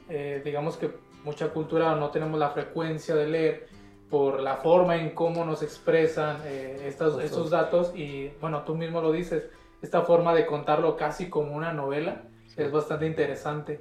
[0.10, 0.92] eh, digamos que
[1.24, 3.69] mucha cultura o no tenemos la frecuencia de leer
[4.10, 7.94] por la forma en cómo nos expresan eh, estos, estos, datos.
[7.96, 9.48] Y bueno, tú mismo lo dices,
[9.82, 12.24] esta forma de contarlo casi como una novela
[12.58, 13.80] es bastante interesante.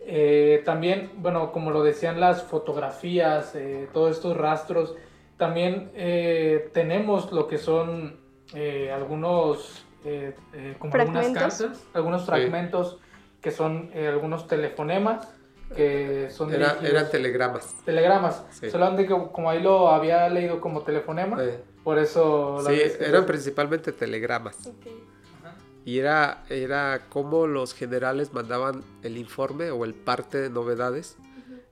[0.00, 4.94] Eh, también, bueno, como lo decían las fotografías, eh, todos estos rastros,
[5.38, 5.90] también
[6.72, 8.20] tenemos lo que son
[8.94, 9.84] algunos,
[10.78, 13.00] como algunas cartas, algunos fragmentos
[13.40, 15.28] que son algunos telefonemas
[15.72, 17.74] que son eran telegramas.
[17.84, 18.44] Telegramas.
[18.70, 21.38] Solamente que como ahí lo había leído como telefonema,
[21.82, 22.62] por eso...
[22.66, 24.70] sí, eran principalmente telegramas.
[25.84, 31.16] Y era, era como los generales mandaban el informe o el parte de novedades.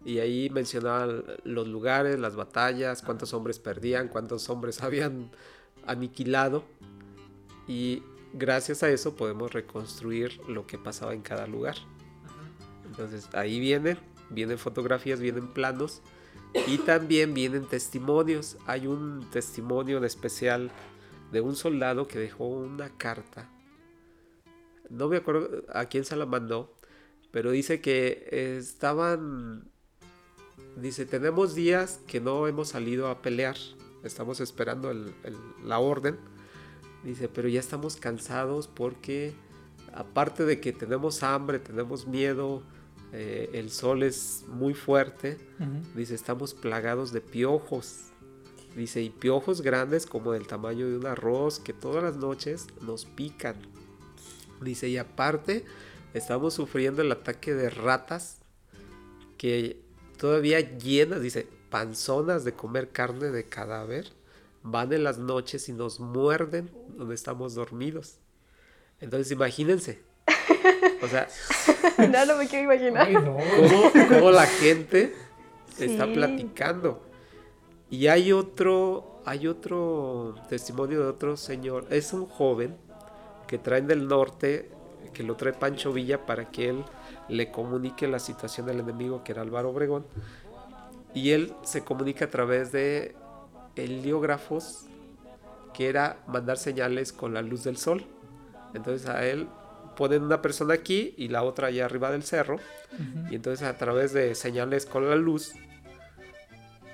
[0.05, 5.31] Y ahí mencionaban los lugares, las batallas, cuántos hombres perdían, cuántos hombres habían
[5.87, 6.65] aniquilado.
[7.69, 11.77] Y gracias a eso podemos reconstruir lo que pasaba en cada lugar.
[12.91, 13.99] Entonces ahí vienen,
[14.31, 16.03] vienen fotografías, vienen planos
[16.67, 18.57] y también vienen testimonios.
[18.67, 20.71] Hay un testimonio en especial
[21.31, 23.49] de un soldado que dejó una carta.
[24.89, 26.75] No me acuerdo a quién se la mandó,
[27.31, 29.71] pero dice que estaban...
[30.77, 33.57] Dice, tenemos días que no hemos salido a pelear,
[34.03, 34.93] estamos esperando
[35.65, 36.19] la orden.
[37.05, 39.33] Dice, pero ya estamos cansados porque
[39.93, 42.63] aparte de que tenemos hambre, tenemos miedo,
[43.13, 45.39] eh, el sol es muy fuerte,
[45.95, 48.07] dice, estamos plagados de piojos.
[48.77, 53.05] Dice, y piojos grandes como del tamaño de un arroz que todas las noches nos
[53.05, 53.57] pican.
[54.61, 55.65] Dice, y aparte
[56.15, 58.39] estamos sufriendo el ataque de ratas
[59.37, 59.83] que
[60.19, 64.13] todavía llenas, dice, panzonas de comer carne de cadáver,
[64.63, 68.19] van en las noches y nos muerden donde estamos dormidos.
[69.01, 70.01] Entonces imagínense,
[71.03, 71.29] o sea,
[71.99, 73.09] no, no me quiero imaginar.
[74.09, 75.15] ¿Cómo, la gente
[75.79, 77.03] está platicando?
[77.91, 81.87] Y hay otro, hay otro testimonio de otro señor.
[81.91, 82.77] Es un joven
[83.47, 84.71] que traen del norte,
[85.13, 86.85] que lo trae Pancho Villa para que él
[87.29, 90.05] le comunique la situación del enemigo, que era Álvaro Obregón.
[91.15, 93.17] Y él se comunica a través de
[93.75, 94.87] heliógrafos,
[95.75, 98.05] que era mandar señales con la luz del sol.
[98.75, 99.49] Entonces a él
[99.97, 102.59] ponen una persona aquí y la otra allá arriba del cerro.
[103.31, 105.55] Y entonces a través de señales con la luz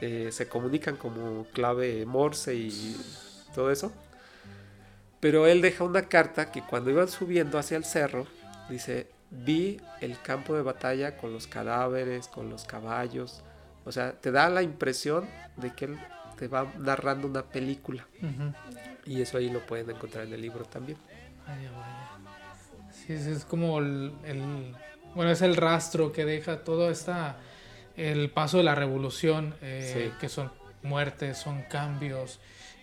[0.01, 2.97] eh, se comunican como clave Morse y
[3.55, 3.93] todo eso.
[5.21, 8.27] Pero él deja una carta que cuando iban subiendo hacia el cerro,
[8.69, 13.43] dice, vi el campo de batalla con los cadáveres, con los caballos.
[13.85, 15.99] O sea, te da la impresión de que él
[16.37, 18.07] te va narrando una película.
[19.07, 20.99] Y eso ahí lo pueden encontrar en el libro también.
[23.07, 24.13] Sí, es, como el,
[25.15, 27.37] bueno, es el rastro que deja todo esta,
[27.97, 30.51] el paso de la revolución, eh, que son
[30.83, 32.41] muertes, son cambios,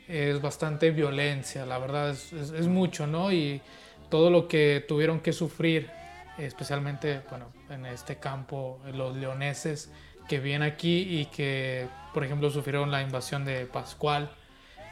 [0.08, 3.32] es bastante violencia, la verdad es, es, mucho, ¿no?
[3.32, 3.62] Y
[4.10, 5.90] todo lo que tuvieron que sufrir,
[6.38, 9.92] especialmente, bueno, en este campo, los leoneses
[10.28, 14.32] que vienen aquí y que, por ejemplo, sufrieron la invasión de Pascual.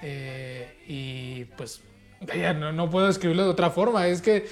[0.02, 1.82] Eh, y pues,
[2.56, 4.48] no, no, puedo escribirlo de otra forma, es que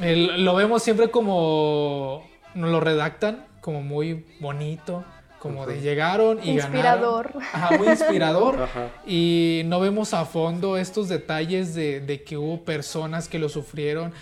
[0.00, 5.04] lo vemos siempre como, nos lo redactan como muy bonito,
[5.38, 7.32] como de llegaron y inspirador.
[7.32, 7.42] ganaron.
[7.52, 8.68] Ajá, muy inspirador.
[9.06, 14.12] Y no vemos a fondo estos detalles de, de, que hubo personas que lo sufrieron.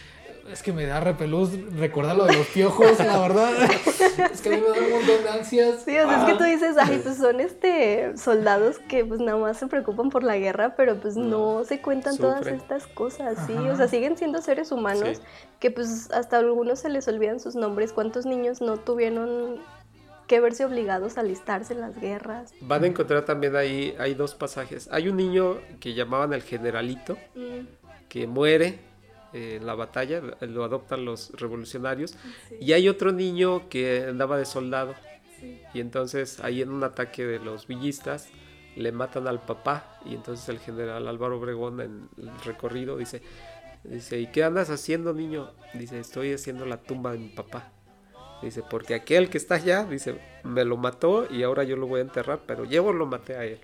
[0.51, 3.51] Es que me da repelús recordar lo de los piojos, la verdad.
[4.33, 5.83] Es que a mí me da un montón de ansias.
[5.85, 9.39] Sí, o sea, es que tú dices, ay, pues son este soldados que pues nada
[9.39, 13.55] más se preocupan por la guerra, pero pues no, se cuentan todas estas cosas, sí.
[13.55, 15.23] O sea, siguen siendo seres humanos
[15.61, 17.93] que pues hasta a algunos se les olvidan sus nombres.
[17.93, 19.61] ¿Cuántos niños no tuvieron
[20.27, 22.55] que verse obligados a alistarse en las guerras.
[22.63, 24.89] Van a encontrar también ahí, hay dos pasajes.
[24.91, 27.67] Hay un niño que llamaban el generalito, mm.
[28.09, 28.92] que muere
[29.33, 32.17] en la batalla, lo adoptan los revolucionarios,
[32.61, 34.95] y hay otro niño que andaba de soldado,
[35.75, 38.29] y entonces ahí en un ataque de los villistas
[38.77, 43.23] le matan al papá, y entonces el general Álvaro Obregón en el recorrido dice,
[43.85, 45.51] dice, ¿y qué andas haciendo niño?
[45.75, 47.73] Dice, estoy haciendo la tumba de mi papá.
[48.43, 52.01] Dice, porque aquel que está allá, dice, me lo mató y ahora yo lo voy
[52.01, 53.61] a enterrar, pero llevo lo maté a él.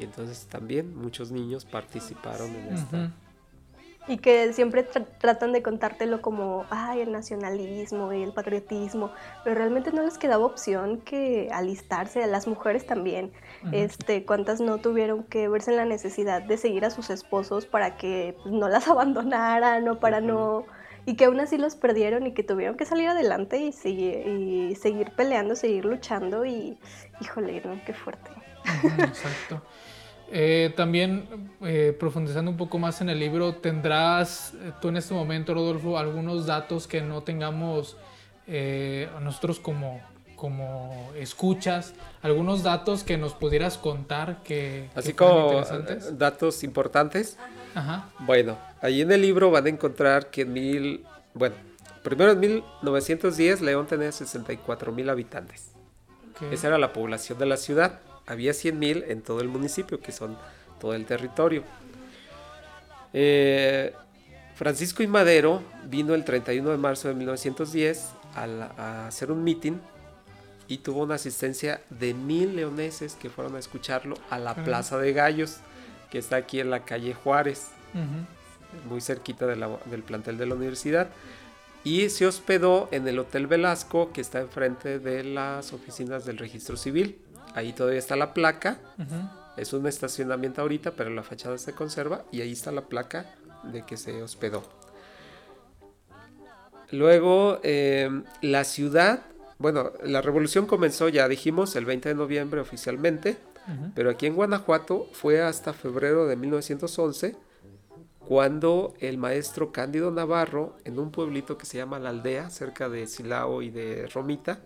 [0.00, 3.12] Y entonces también muchos niños participaron en esta.
[4.08, 9.10] Y que siempre tratan de contártelo como, ay, el nacionalismo y el patriotismo,
[9.42, 13.32] pero realmente no les quedaba opción que alistarse, a las mujeres también.
[13.72, 17.96] este, cuántas no tuvieron que verse en la necesidad de seguir a sus esposos para
[17.96, 20.66] que pues, no las abandonaran o para no
[21.06, 24.74] y que aún así los perdieron y que tuvieron que salir adelante y seguir, y
[24.74, 26.78] seguir peleando, seguir luchando y
[27.20, 27.80] híjole, ¿no?
[27.86, 28.30] Qué fuerte.
[28.98, 29.62] Exacto.
[30.32, 35.14] Eh, también eh, profundizando un poco más en el libro, ¿tendrás eh, tú en este
[35.14, 37.96] momento, Rodolfo, algunos datos que no tengamos
[39.20, 40.00] nosotros como,
[40.36, 41.94] como escuchas?
[42.22, 44.88] ¿Algunos datos que nos pudieras contar que...
[44.94, 45.62] Así como
[46.12, 47.38] datos importantes.
[47.74, 48.08] Ajá.
[48.20, 51.56] Bueno, Allí en el libro van a encontrar que en mil, bueno,
[52.04, 55.72] primero en 1910 León tenía 64 mil habitantes.
[56.52, 58.00] Esa era la población de la ciudad.
[58.26, 60.36] Había 100 mil en todo el municipio, que son
[60.80, 61.62] todo el territorio.
[63.12, 63.92] Eh,
[64.54, 69.78] Francisco y Madero vino el 31 de marzo de 1910 a, hacer un meeting
[70.68, 75.12] y tuvo una asistencia de mil leoneses que fueron a escucharlo a la Plaza de
[75.12, 75.58] Gallos,
[76.10, 77.68] que está aquí en la calle Juárez
[78.88, 81.08] muy cerquita del plantel de la universidad.
[81.84, 86.76] Y se hospedó en el Hotel Velasco, que está enfrente de las oficinas del registro
[86.76, 87.18] civil.
[87.56, 88.78] Ahí todavía está la placa.
[89.56, 92.24] Es un estacionamiento ahorita, pero la fachada se conserva.
[92.30, 94.62] Y ahí está la placa de que se hospedó.
[96.90, 99.22] Luego, em, la ciudad,
[99.58, 103.38] bueno, la revolución comenzó, ya dijimos, el 20 de noviembre oficialmente,
[103.96, 107.36] pero aquí en Guanajuato fue hasta febrero de 1911
[108.20, 113.06] cuando el maestro Cándido Navarro, en un pueblito que se llama La Aldea, cerca de
[113.06, 114.60] Silao y de Romita,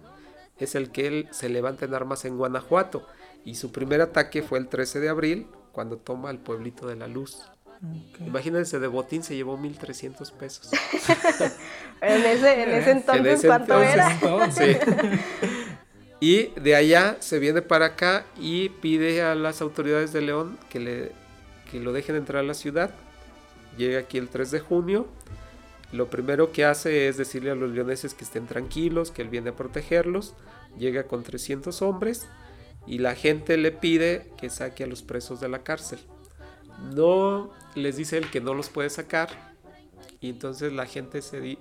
[0.64, 3.06] es el que él se levanta en armas en Guanajuato.
[3.44, 7.06] Y su primer ataque fue el 13 de abril, cuando toma el pueblito de la
[7.06, 7.42] Luz.
[8.20, 10.70] Imagínense, de botín se llevó 1.300 pesos.
[12.02, 14.50] en, ese, en ese entonces, ¿cuánto era?
[14.50, 14.76] sí.
[16.22, 20.78] Y de allá se viene para acá y pide a las autoridades de León que,
[20.78, 21.12] le,
[21.70, 22.90] que lo dejen entrar a la ciudad
[23.76, 25.06] llega aquí el 3 de junio.
[25.92, 29.50] Lo primero que hace es decirle a los leoneses que estén tranquilos, que él viene
[29.50, 30.34] a protegerlos.
[30.78, 32.28] Llega con 300 hombres
[32.86, 35.98] y la gente le pide que saque a los presos de la cárcel.
[36.94, 39.56] No les dice él que no los puede sacar
[40.20, 41.58] y entonces la gente se...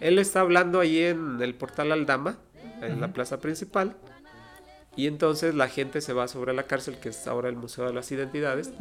[0.00, 2.38] Él está hablando ahí en el portal Aldama,
[2.80, 3.96] en la plaza principal,
[4.96, 7.92] y entonces la gente se va sobre la cárcel, que es ahora el Museo de
[7.92, 8.72] las Identidades,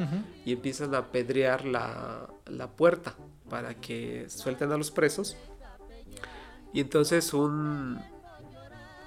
[0.46, 3.16] y empiezan a apedrear la, la, puerta
[3.50, 5.38] para que suelten a los presos.
[6.74, 8.00] Y entonces un,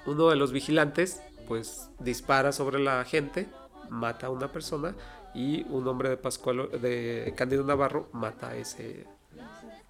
[0.05, 3.47] uno de los vigilantes pues dispara sobre la gente,
[3.89, 4.95] mata a una persona
[5.35, 9.05] y un hombre de Pascual de Cándido Navarro mata a ese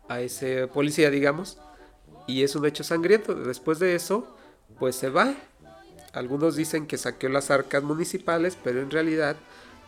[0.08, 1.58] a ese policía, digamos,
[2.28, 3.34] y es un hecho sangriento.
[3.36, 4.36] Después de eso,
[4.80, 5.34] pues se va.
[6.16, 9.36] Algunos dicen que saqueó las arcas municipales, pero en realidad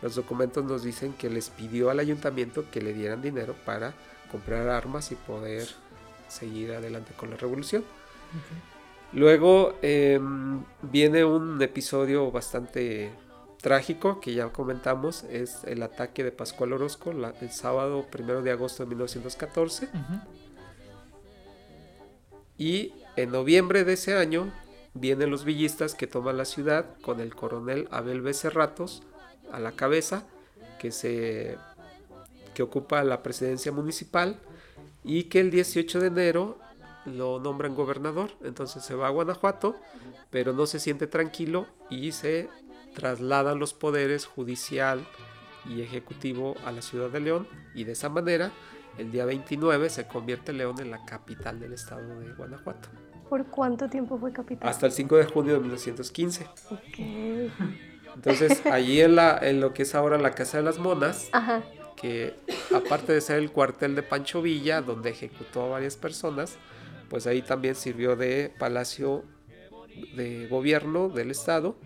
[0.02, 3.94] los documentos nos dicen que les pidió al ayuntamiento que le dieran dinero para
[4.30, 5.66] comprar armas y poder
[6.28, 7.82] seguir adelante con la revolución.
[9.14, 13.10] Luego em, viene un episodio bastante
[13.62, 18.84] trágico que ya comentamos, es el ataque de Pascual Orozco el sábado primero de agosto
[18.84, 19.88] de 1914.
[22.58, 24.52] Y en noviembre de ese año
[25.00, 29.02] vienen los villistas que toman la ciudad con el coronel Abel Becerratos
[29.52, 30.26] a la cabeza,
[30.78, 31.56] que, se,
[32.54, 34.38] que ocupa la presidencia municipal
[35.04, 36.58] y que el 18 de enero
[37.04, 38.30] lo nombran gobernador.
[38.42, 39.76] Entonces se va a Guanajuato,
[40.30, 42.48] pero no se siente tranquilo y se
[42.94, 45.06] trasladan los poderes judicial
[45.68, 48.52] y ejecutivo a la ciudad de León y de esa manera
[48.96, 52.88] el día 29 se convierte León en la capital del estado de Guanajuato.
[53.28, 54.68] ¿Por cuánto tiempo fue capital?
[54.68, 56.46] Hasta el 5 de junio de 1915.
[58.14, 61.30] Entonces, allí en, la, en lo que es ahora la Casa de las Monas,
[61.96, 62.34] que
[62.74, 66.56] aparte de ser el cuartel de Pancho Villa, donde ejecutó a varias personas,
[67.08, 69.24] pues ahí también sirvió de palacio
[70.14, 71.76] de gobierno del estado.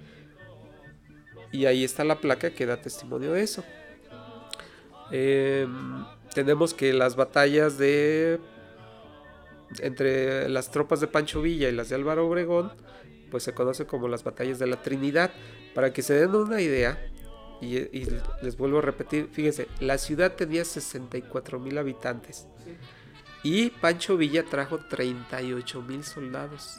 [1.51, 3.62] Y ahí está la placa que da testimonio de eso.
[5.11, 8.40] Em, tenemos que las batallas de
[9.80, 12.72] entre las tropas de Pancho Villa y las de Álvaro Obregón,
[13.30, 15.32] pues se conoce como las batallas de la Trinidad.
[15.74, 16.98] Para que se den una idea,
[17.62, 18.06] y,
[18.42, 22.48] les vuelvo a repetir, fíjense, la ciudad tenía 64 mil habitantes
[23.44, 26.78] y Pancho Villa trajo 38 mil soldados.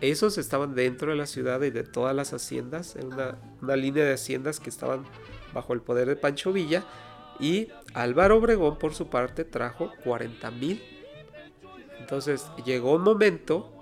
[0.00, 4.04] Esos estaban dentro de la ciudad y de todas las haciendas, en una, una línea
[4.04, 5.04] de haciendas que estaban
[5.52, 6.84] bajo el poder de Pancho Villa
[7.40, 10.82] y Álvaro Obregón, por su parte, trajo 40 mil.
[11.98, 13.80] Entonces llegó un momento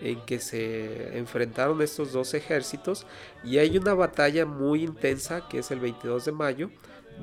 [0.00, 3.06] en que se enfrentaron estos dos ejércitos
[3.44, 6.70] y hay una batalla muy intensa que es el 22 de mayo,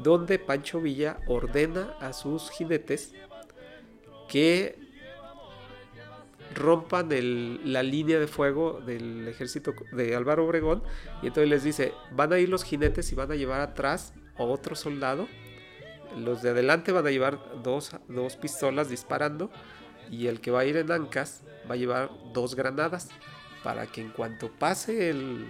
[0.04, 3.14] donde Pancho Villa ordena a sus jinetes
[4.30, 4.78] que
[6.54, 10.84] rompan la línea de fuego del ejército de Álvaro Obregón
[11.22, 14.44] y entonces les dice, van a ir los jinetes y van a llevar atrás a
[14.44, 15.28] otro soldado
[16.24, 17.92] los de adelante van a llevar dos,
[18.42, 19.50] pistolas disparando
[20.10, 23.10] y el que va a ir en ancas va a llevar dos granadas
[23.64, 25.46] para que en cuanto pase el,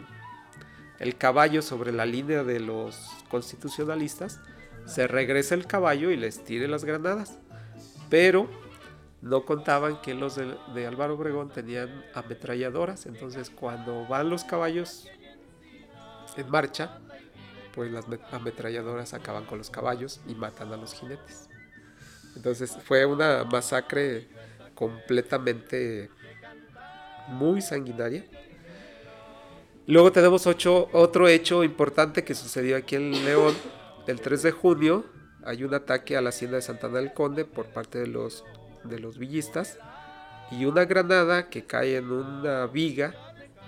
[0.99, 2.97] el caballo sobre la línea de los
[3.29, 4.39] constitucionalistas,
[4.85, 7.37] se regrese el caballo y les tire las granadas.
[8.09, 8.49] Pero
[9.21, 15.09] no contaban que los de, de, Álvaro Obregón tenían ametralladoras, entonces cuando van los caballos
[16.37, 16.99] en marcha,
[17.77, 21.47] pues las ametralladoras acaban con los caballos y matan a los jinetes.
[22.35, 24.27] Entonces fue una masacre
[24.73, 26.09] completamente
[27.27, 28.25] muy sanguinaria.
[29.85, 33.53] Luego tenemos otro hecho importante que sucedió aquí en León.
[34.07, 35.05] El 3 de junio
[35.45, 38.43] hay un ataque a la hacienda de Santana del Conde por parte de los,
[38.85, 39.77] de los villistas
[40.49, 43.26] y una granada que cae en una viga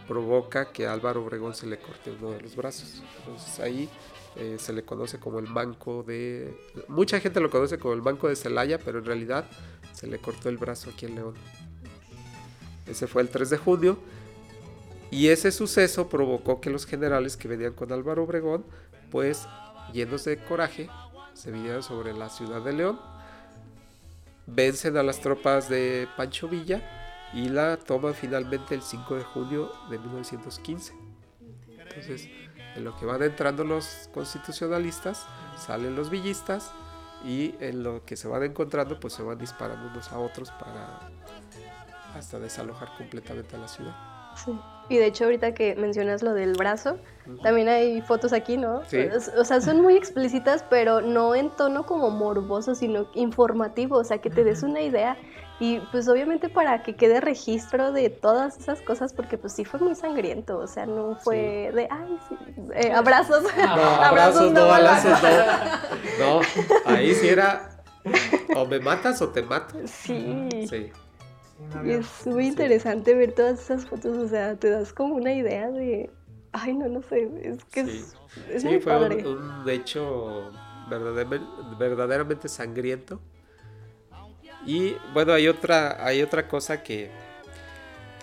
[0.10, 3.04] provoca que a Álvaro Obregón se le corte uno de los brazos.
[3.20, 3.88] Entonces ahí
[4.36, 6.52] eh, se le conoce como el banco de...
[6.88, 9.46] Mucha gente lo conoce como el banco de Celaya, pero en realidad
[9.94, 11.36] se le cortó el brazo aquí en León.
[12.88, 14.00] Ese fue el 3 de junio.
[15.12, 18.66] Y ese suceso provocó que los generales que venían con Álvaro Obregón,
[19.12, 19.48] pues
[19.94, 20.90] llenos de coraje,
[21.36, 23.00] se vinieron sobre la ciudad de León,
[24.48, 26.99] vencen a las tropas de Pancho Villa
[27.34, 30.94] y la toman finalmente el 5 de junio de 1915.
[31.68, 32.30] Entonces,
[32.76, 35.26] en lo que van entrando los constitucionalistas,
[35.58, 36.72] salen los villistas
[37.26, 41.12] y en lo que se van encontrando, pues se van disparando unos a otros para
[42.16, 43.96] hasta desalojar completamente a la ciudad.
[44.36, 44.58] Sí.
[44.90, 46.98] Y de hecho ahorita que mencionas lo del brazo,
[47.44, 48.82] también hay fotos aquí, ¿no?
[49.38, 54.20] O sea, son muy explícitas, pero no en tono como morboso, sino informativo, o sea,
[54.20, 55.18] que te des una idea
[55.60, 59.80] y pues obviamente para que quede registro de todas esas cosas, porque pues sí fue
[59.80, 62.36] muy sangriento, o sea, no fue de, ay, sí,
[62.76, 63.44] eh, abrazos.
[63.44, 65.30] No, abrazos, no, balazos, no.
[66.20, 66.42] No,
[66.86, 67.82] ahí sí era,
[68.56, 69.76] o me matas o te mato.
[69.86, 70.48] Sí.
[70.70, 70.92] Sí.
[71.84, 75.70] Y es muy interesante ver todas esas fotos, o sea, te das como una idea
[75.70, 76.10] de,
[76.54, 78.16] ay, no, no sé, es que es,
[78.50, 80.52] es sí, fue Un, un, hecho
[81.78, 83.20] verdaderamente sangriento
[84.70, 87.10] y bueno, hay otra, hay otra cosa que,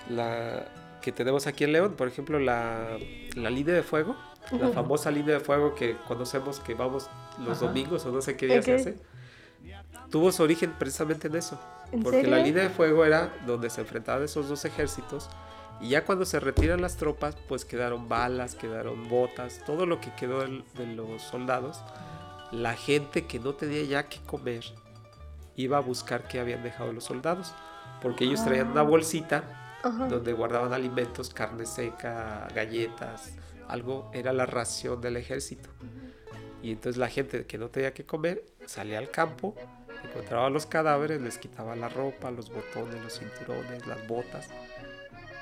[0.09, 0.64] la,
[1.03, 2.97] que tenemos aquí en León, por ejemplo, la,
[3.34, 4.14] la línea de fuego,
[4.53, 7.11] la famosa línea de fuego que conocemos que vamos
[7.44, 8.97] los domingos o no sé qué día se hace,
[10.09, 11.61] tuvo su origen precisamente en eso.
[12.05, 15.28] porque la línea de fuego era donde se enfrentaban esos dos ejércitos
[15.80, 20.14] y ya cuando se retiran las tropas, pues quedaron balas, quedaron botas, todo lo que
[20.14, 21.80] quedó de, de los soldados.
[22.53, 24.62] La gente que no tenía ya que comer
[25.57, 27.55] iba a buscar qué habían dejado los soldados,
[28.01, 28.85] porque ellos traían una ah.
[28.85, 29.67] bolsita
[30.09, 33.33] donde guardaban alimentos, carne seca, galletas,
[33.69, 35.69] algo, era la ración del ejército.
[36.63, 39.55] Y entonces la gente que no tenía que comer salía al campo,
[40.03, 44.49] encontraba los cadáveres, les quitaba la ropa, los botones, los cinturones, las botas,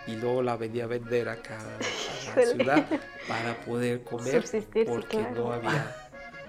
[0.06, 2.86] y luego la venía a vender acá a la ciudad
[3.28, 4.44] para poder comer,
[4.86, 5.96] porque no había,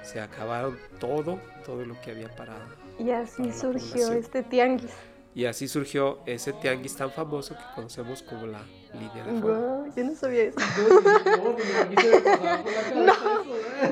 [0.03, 2.84] se acabaron todo, todo lo que había parado.
[2.97, 4.91] Y así surgió este tianguis.
[5.33, 8.61] Y así surgió ese tianguis tan famoso que conocemos como la
[8.93, 9.85] línea de fuego.
[9.95, 10.59] yo no sabía eso.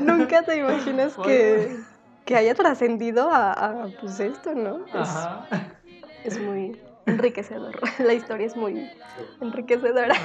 [0.01, 1.77] nunca te imaginas que,
[2.23, 4.85] que haya trascendido a, pues esto, ¿no?
[4.93, 5.45] Ajá.
[6.23, 7.77] Es, muy enriquecedor.
[7.99, 8.89] La historia es muy
[9.41, 10.15] enriquecedora.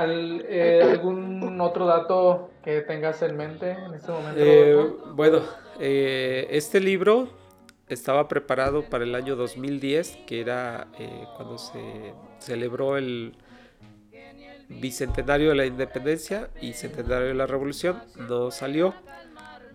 [0.00, 4.40] Eh, ¿Algún otro dato que tengas en mente en este momento?
[4.40, 5.40] Eh, bueno,
[5.80, 7.28] eh, este libro
[7.88, 13.34] estaba preparado para el año 2010, que era eh, cuando se celebró el
[14.68, 18.02] bicentenario de la independencia y centenario de la revolución.
[18.28, 18.94] No salió,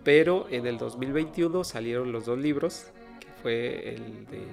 [0.04, 2.86] pero en el 2021 salieron los dos libros,
[3.20, 4.46] que fue el de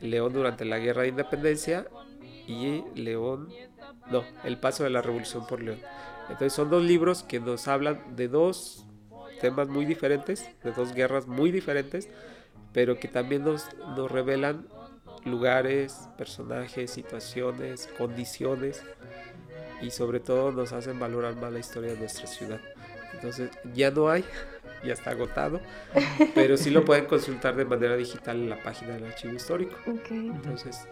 [0.00, 1.86] León durante la guerra de independencia
[2.46, 3.48] y León,
[4.10, 5.78] no, el paso de la revolución por León.
[6.24, 8.86] Entonces son dos libros que nos hablan de dos
[9.42, 12.08] temas muy diferentes, de dos guerras muy diferentes,
[12.72, 13.66] pero que también nos,
[13.96, 14.66] nos revelan
[15.24, 18.82] lugares, personajes, situaciones, condiciones
[19.82, 22.60] y sobre todo nos hacen valorar más la historia de nuestra ciudad.
[23.14, 24.24] Entonces ya no hay,
[24.84, 25.60] ya está agotado,
[26.34, 29.76] pero sí lo pueden consultar de manera digital en la página del archivo histórico.
[30.10, 30.86] Entonces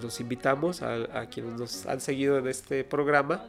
[0.00, 3.44] los invitamos a, a, quienes nos han seguido en este programa,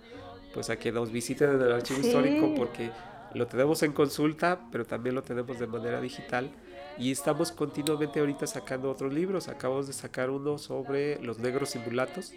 [0.54, 2.92] pues a que nos visiten en el archivo histórico porque
[3.34, 6.52] lo tenemos en consulta, pero también lo tenemos de manera digital.
[6.98, 9.48] Y estamos continuamente ahorita sacando otros libros.
[9.48, 12.34] Acabamos de sacar uno sobre los negros simulatos,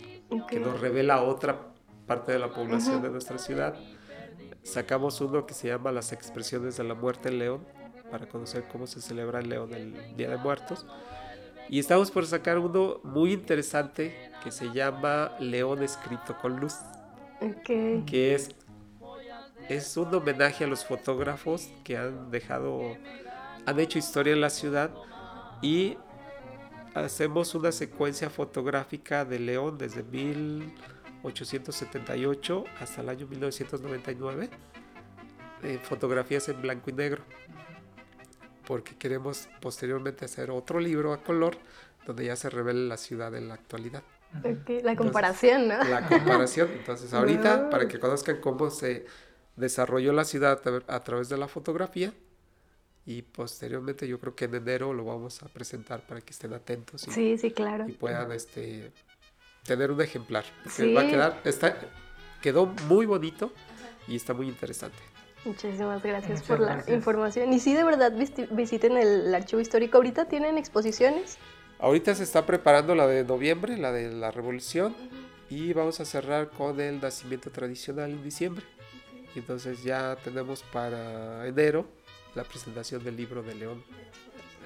[0.49, 1.59] que nos revela otra
[2.07, 3.75] parte de la población de nuestra ciudad.
[4.63, 7.67] Sacamos uno que se llama Las expresiones de la muerte en León,
[8.11, 10.87] para conocer cómo se celebra en León el Día de Muertos.
[11.69, 16.75] Y estamos por sacar uno muy interesante que se llama León escrito con luz.
[18.07, 18.55] Que es
[19.69, 22.97] es un homenaje a los fotógrafos que han dejado,
[23.65, 24.91] han hecho historia en la ciudad
[25.63, 25.97] y
[26.95, 34.51] hacemos una secuencia fotográfica de León desde 1878 hasta el año 1999,
[35.83, 37.23] fotografías en blanco y negro,
[38.67, 41.57] porque queremos posteriormente hacer otro libro a color
[42.07, 44.05] donde ya se revele la ciudad en la actualidad.
[44.83, 45.83] la comparación, ¿no?
[45.83, 46.71] La comparación.
[46.73, 49.07] Entonces, ahorita, para que conozcan cómo se
[49.57, 52.13] desarrolló la ciudad a través de la fotografía
[53.07, 57.07] y posteriormente yo creo que en enero lo vamos a presentar para que estén atentos
[57.07, 57.89] y, sí, sí, claro.
[57.89, 58.91] y puedan este,
[59.65, 60.45] tener un ejemplar.
[60.65, 61.79] Porque va a quedar, está,
[62.43, 63.53] quedó muy bonito
[64.09, 64.99] y está muy interesante.
[65.45, 67.53] Muchísimas gracias por la información.
[67.53, 68.13] Y sí, de verdad,
[68.51, 69.99] visiten el, archivo histórico.
[69.99, 71.39] ¿Ahorita tienen exposiciones?
[71.79, 74.97] Ahorita se está preparando la de noviembre, la de la revolución,
[75.49, 78.65] y vamos a cerrar con el nacimiento tradicional en diciembre
[79.39, 81.87] entonces ya tenemos para enero
[82.35, 83.83] la presentación del libro de León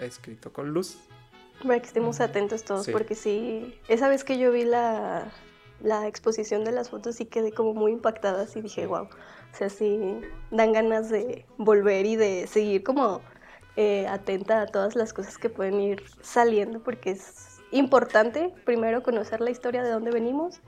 [0.00, 0.98] escrito con luz.
[1.62, 5.30] Para que estemos atentos todos, porque sí, esa vez que yo vi la,
[5.82, 9.68] la, exposición de las fotos sí quedé como muy impactada, así dije, wow, o sea,
[9.68, 13.20] sí dan ganas de volver y de seguir como
[13.76, 19.40] eh, atenta a todas las cosas que pueden ir saliendo, porque es importante primero conocer
[19.40, 20.60] la historia de dónde venimos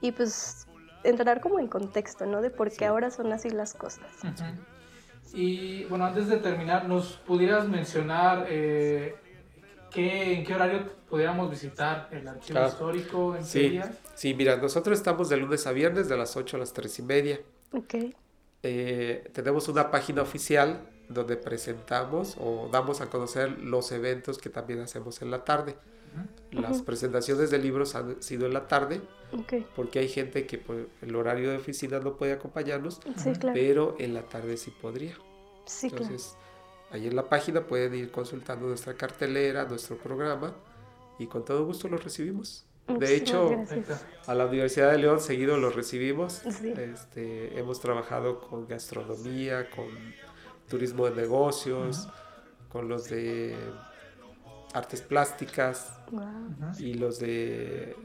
[0.00, 0.65] y pues
[1.08, 2.40] entrar como en contexto, ¿no?
[2.40, 4.06] De por qué ahora son así las cosas.
[5.32, 9.16] Y bueno, antes de terminar, ¿nos pudieras mencionar eh,
[9.94, 13.36] en qué horario pudiéramos visitar el archivo histórico?
[13.36, 13.80] ¿En sí,
[14.14, 17.02] sí, mira, nosotros estamos de lunes a viernes de las 8 a las 3 y
[17.02, 17.40] media.
[17.72, 17.94] Ok.
[18.62, 24.80] Eh, tenemos una página oficial donde presentamos o damos a conocer los eventos que también
[24.80, 25.76] hacemos en la tarde.
[26.50, 29.00] Las presentaciones de libros han sido en la tarde,
[29.74, 33.00] porque hay gente que por el horario de oficina no puede acompañarnos,
[33.52, 35.16] pero en la tarde sí podría.
[35.82, 36.36] Entonces,
[36.90, 40.54] ahí en la página pueden ir consultando nuestra cartelera, nuestro programa,
[41.18, 42.66] y con todo gusto los recibimos.
[42.86, 43.50] De hecho,
[44.26, 46.44] a la Universidad de León seguido los recibimos.
[46.46, 49.88] Este, hemos trabajado con gastronomía, con
[50.68, 52.08] turismo de negocios,
[52.68, 53.56] con los de
[54.76, 55.98] artes plásticas
[56.78, 57.96] y los de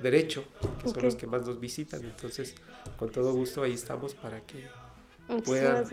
[0.00, 0.44] derecho,
[0.82, 2.04] que son los que más nos visitan.
[2.04, 2.54] Entonces,
[2.98, 4.68] con todo gusto ahí estamos para que
[5.44, 5.84] puedan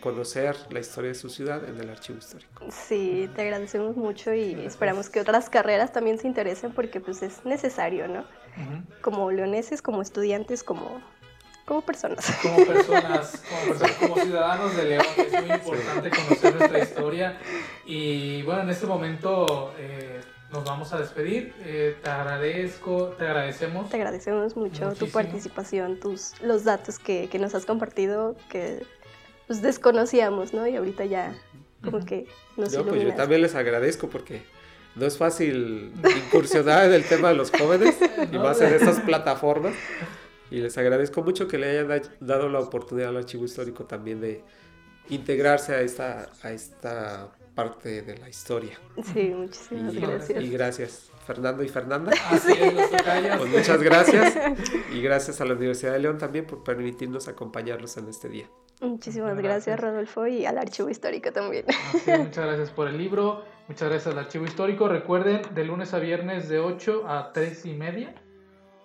[0.00, 2.64] conocer la historia de su ciudad en el archivo histórico.
[2.70, 7.44] Sí, te agradecemos mucho y esperamos que otras carreras también se interesen porque pues es
[7.44, 8.24] necesario, ¿no?
[9.00, 11.00] Como leoneses, como estudiantes, como,
[11.66, 12.38] como personas.
[12.42, 13.42] Como personas,
[14.00, 17.38] como, ciudadanos de León, es muy importante conocer nuestra historia.
[17.86, 19.74] Y bueno, en este momento...
[19.78, 20.20] Eh,
[20.52, 21.52] nos vamos a despedir.
[21.64, 23.90] Eh, te agradezco, te agradecemos.
[23.90, 28.86] Te agradecemos mucho tu participación, tus, los datos que, que, nos has compartido, que
[29.48, 30.64] pues desconocíamos, ¿no?
[30.68, 31.34] Y ahorita ya
[31.82, 34.42] como que nos yo, pues yo también les agradezco porque
[34.94, 35.92] no es fácil
[36.26, 37.96] incursionar en el tema de los jóvenes
[38.32, 39.74] y más en estas plataformas.
[40.54, 44.44] Y les agradezco mucho que le hayan dado la oportunidad al archivo histórico también de
[45.08, 48.78] integrarse a esta, a esta parte de la historia.
[49.12, 50.44] Sí, muchísimas gracias.
[50.44, 52.12] Y gracias, Fernando y Fernanda.
[52.30, 52.72] Así es,
[53.36, 54.38] pues muchas gracias.
[54.94, 58.48] Y gracias a la Universidad de León también por permitirnos acompañarlos en este día.
[58.80, 61.64] Muchísimas gracias, Rodolfo, y al Archivo Histórico también.
[62.06, 64.86] muchas gracias por el libro, muchas gracias al Archivo Histórico.
[64.86, 68.14] Recuerden, de lunes a viernes de 8 a 3 y media.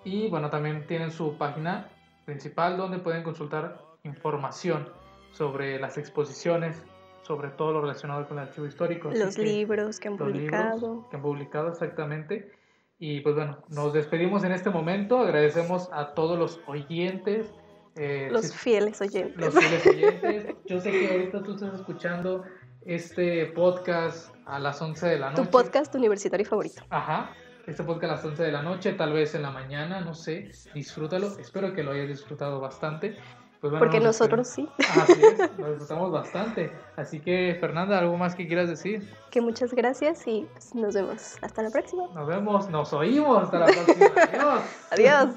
[0.04, 1.89] Y bueno, también tienen su página
[2.26, 4.89] principal donde pueden consultar información
[5.32, 6.86] sobre las exposiciones,
[7.24, 9.12] sobre todo lo relacionado con el archivo histórico.
[9.12, 11.08] Los libros que han publicado.
[11.10, 12.52] que han publicado, exactamente.
[12.97, 15.20] Y pues bueno, nos despedimos en este momento.
[15.20, 17.54] Agradecemos a todos los oyentes.
[17.95, 19.38] Eh, los fieles oyentes.
[19.38, 20.56] Los fieles oyentes.
[20.66, 22.43] Yo sé que ahorita tú estás escuchando
[22.86, 25.43] este podcast a las 11 de la noche.
[25.43, 26.84] Tu podcast universitario favorito.
[26.89, 27.32] Ajá.
[27.70, 30.49] Este podcast a las 11 de la noche, tal vez en la mañana, no sé.
[30.74, 31.38] Disfrútalo.
[31.38, 33.15] Espero que lo hayas disfrutado bastante.
[33.61, 34.67] Pues Porque nosotros sí.
[34.80, 36.72] Así es, lo disfrutamos bastante.
[36.95, 39.07] Así que, Fernanda, ¿algo más que quieras decir?
[39.30, 41.36] Que muchas gracias y pues, nos vemos.
[41.43, 42.07] Hasta la próxima.
[42.15, 43.43] Nos vemos, nos oímos.
[43.43, 44.07] Hasta la próxima.
[44.32, 44.63] Adiós.
[44.91, 45.36] Adiós.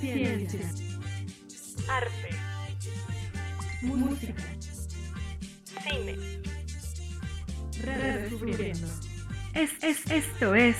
[0.00, 0.70] Ciencia.
[1.90, 2.30] Arte.
[3.82, 4.42] Música.
[5.82, 6.41] Cine.
[7.82, 8.86] Redescubriendo.
[9.54, 10.76] Es, es, esto es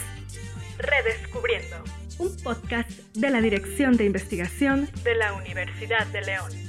[0.78, 1.84] Redescubriendo
[2.18, 6.61] un podcast de la Dirección de Investigación de la Universidad de León.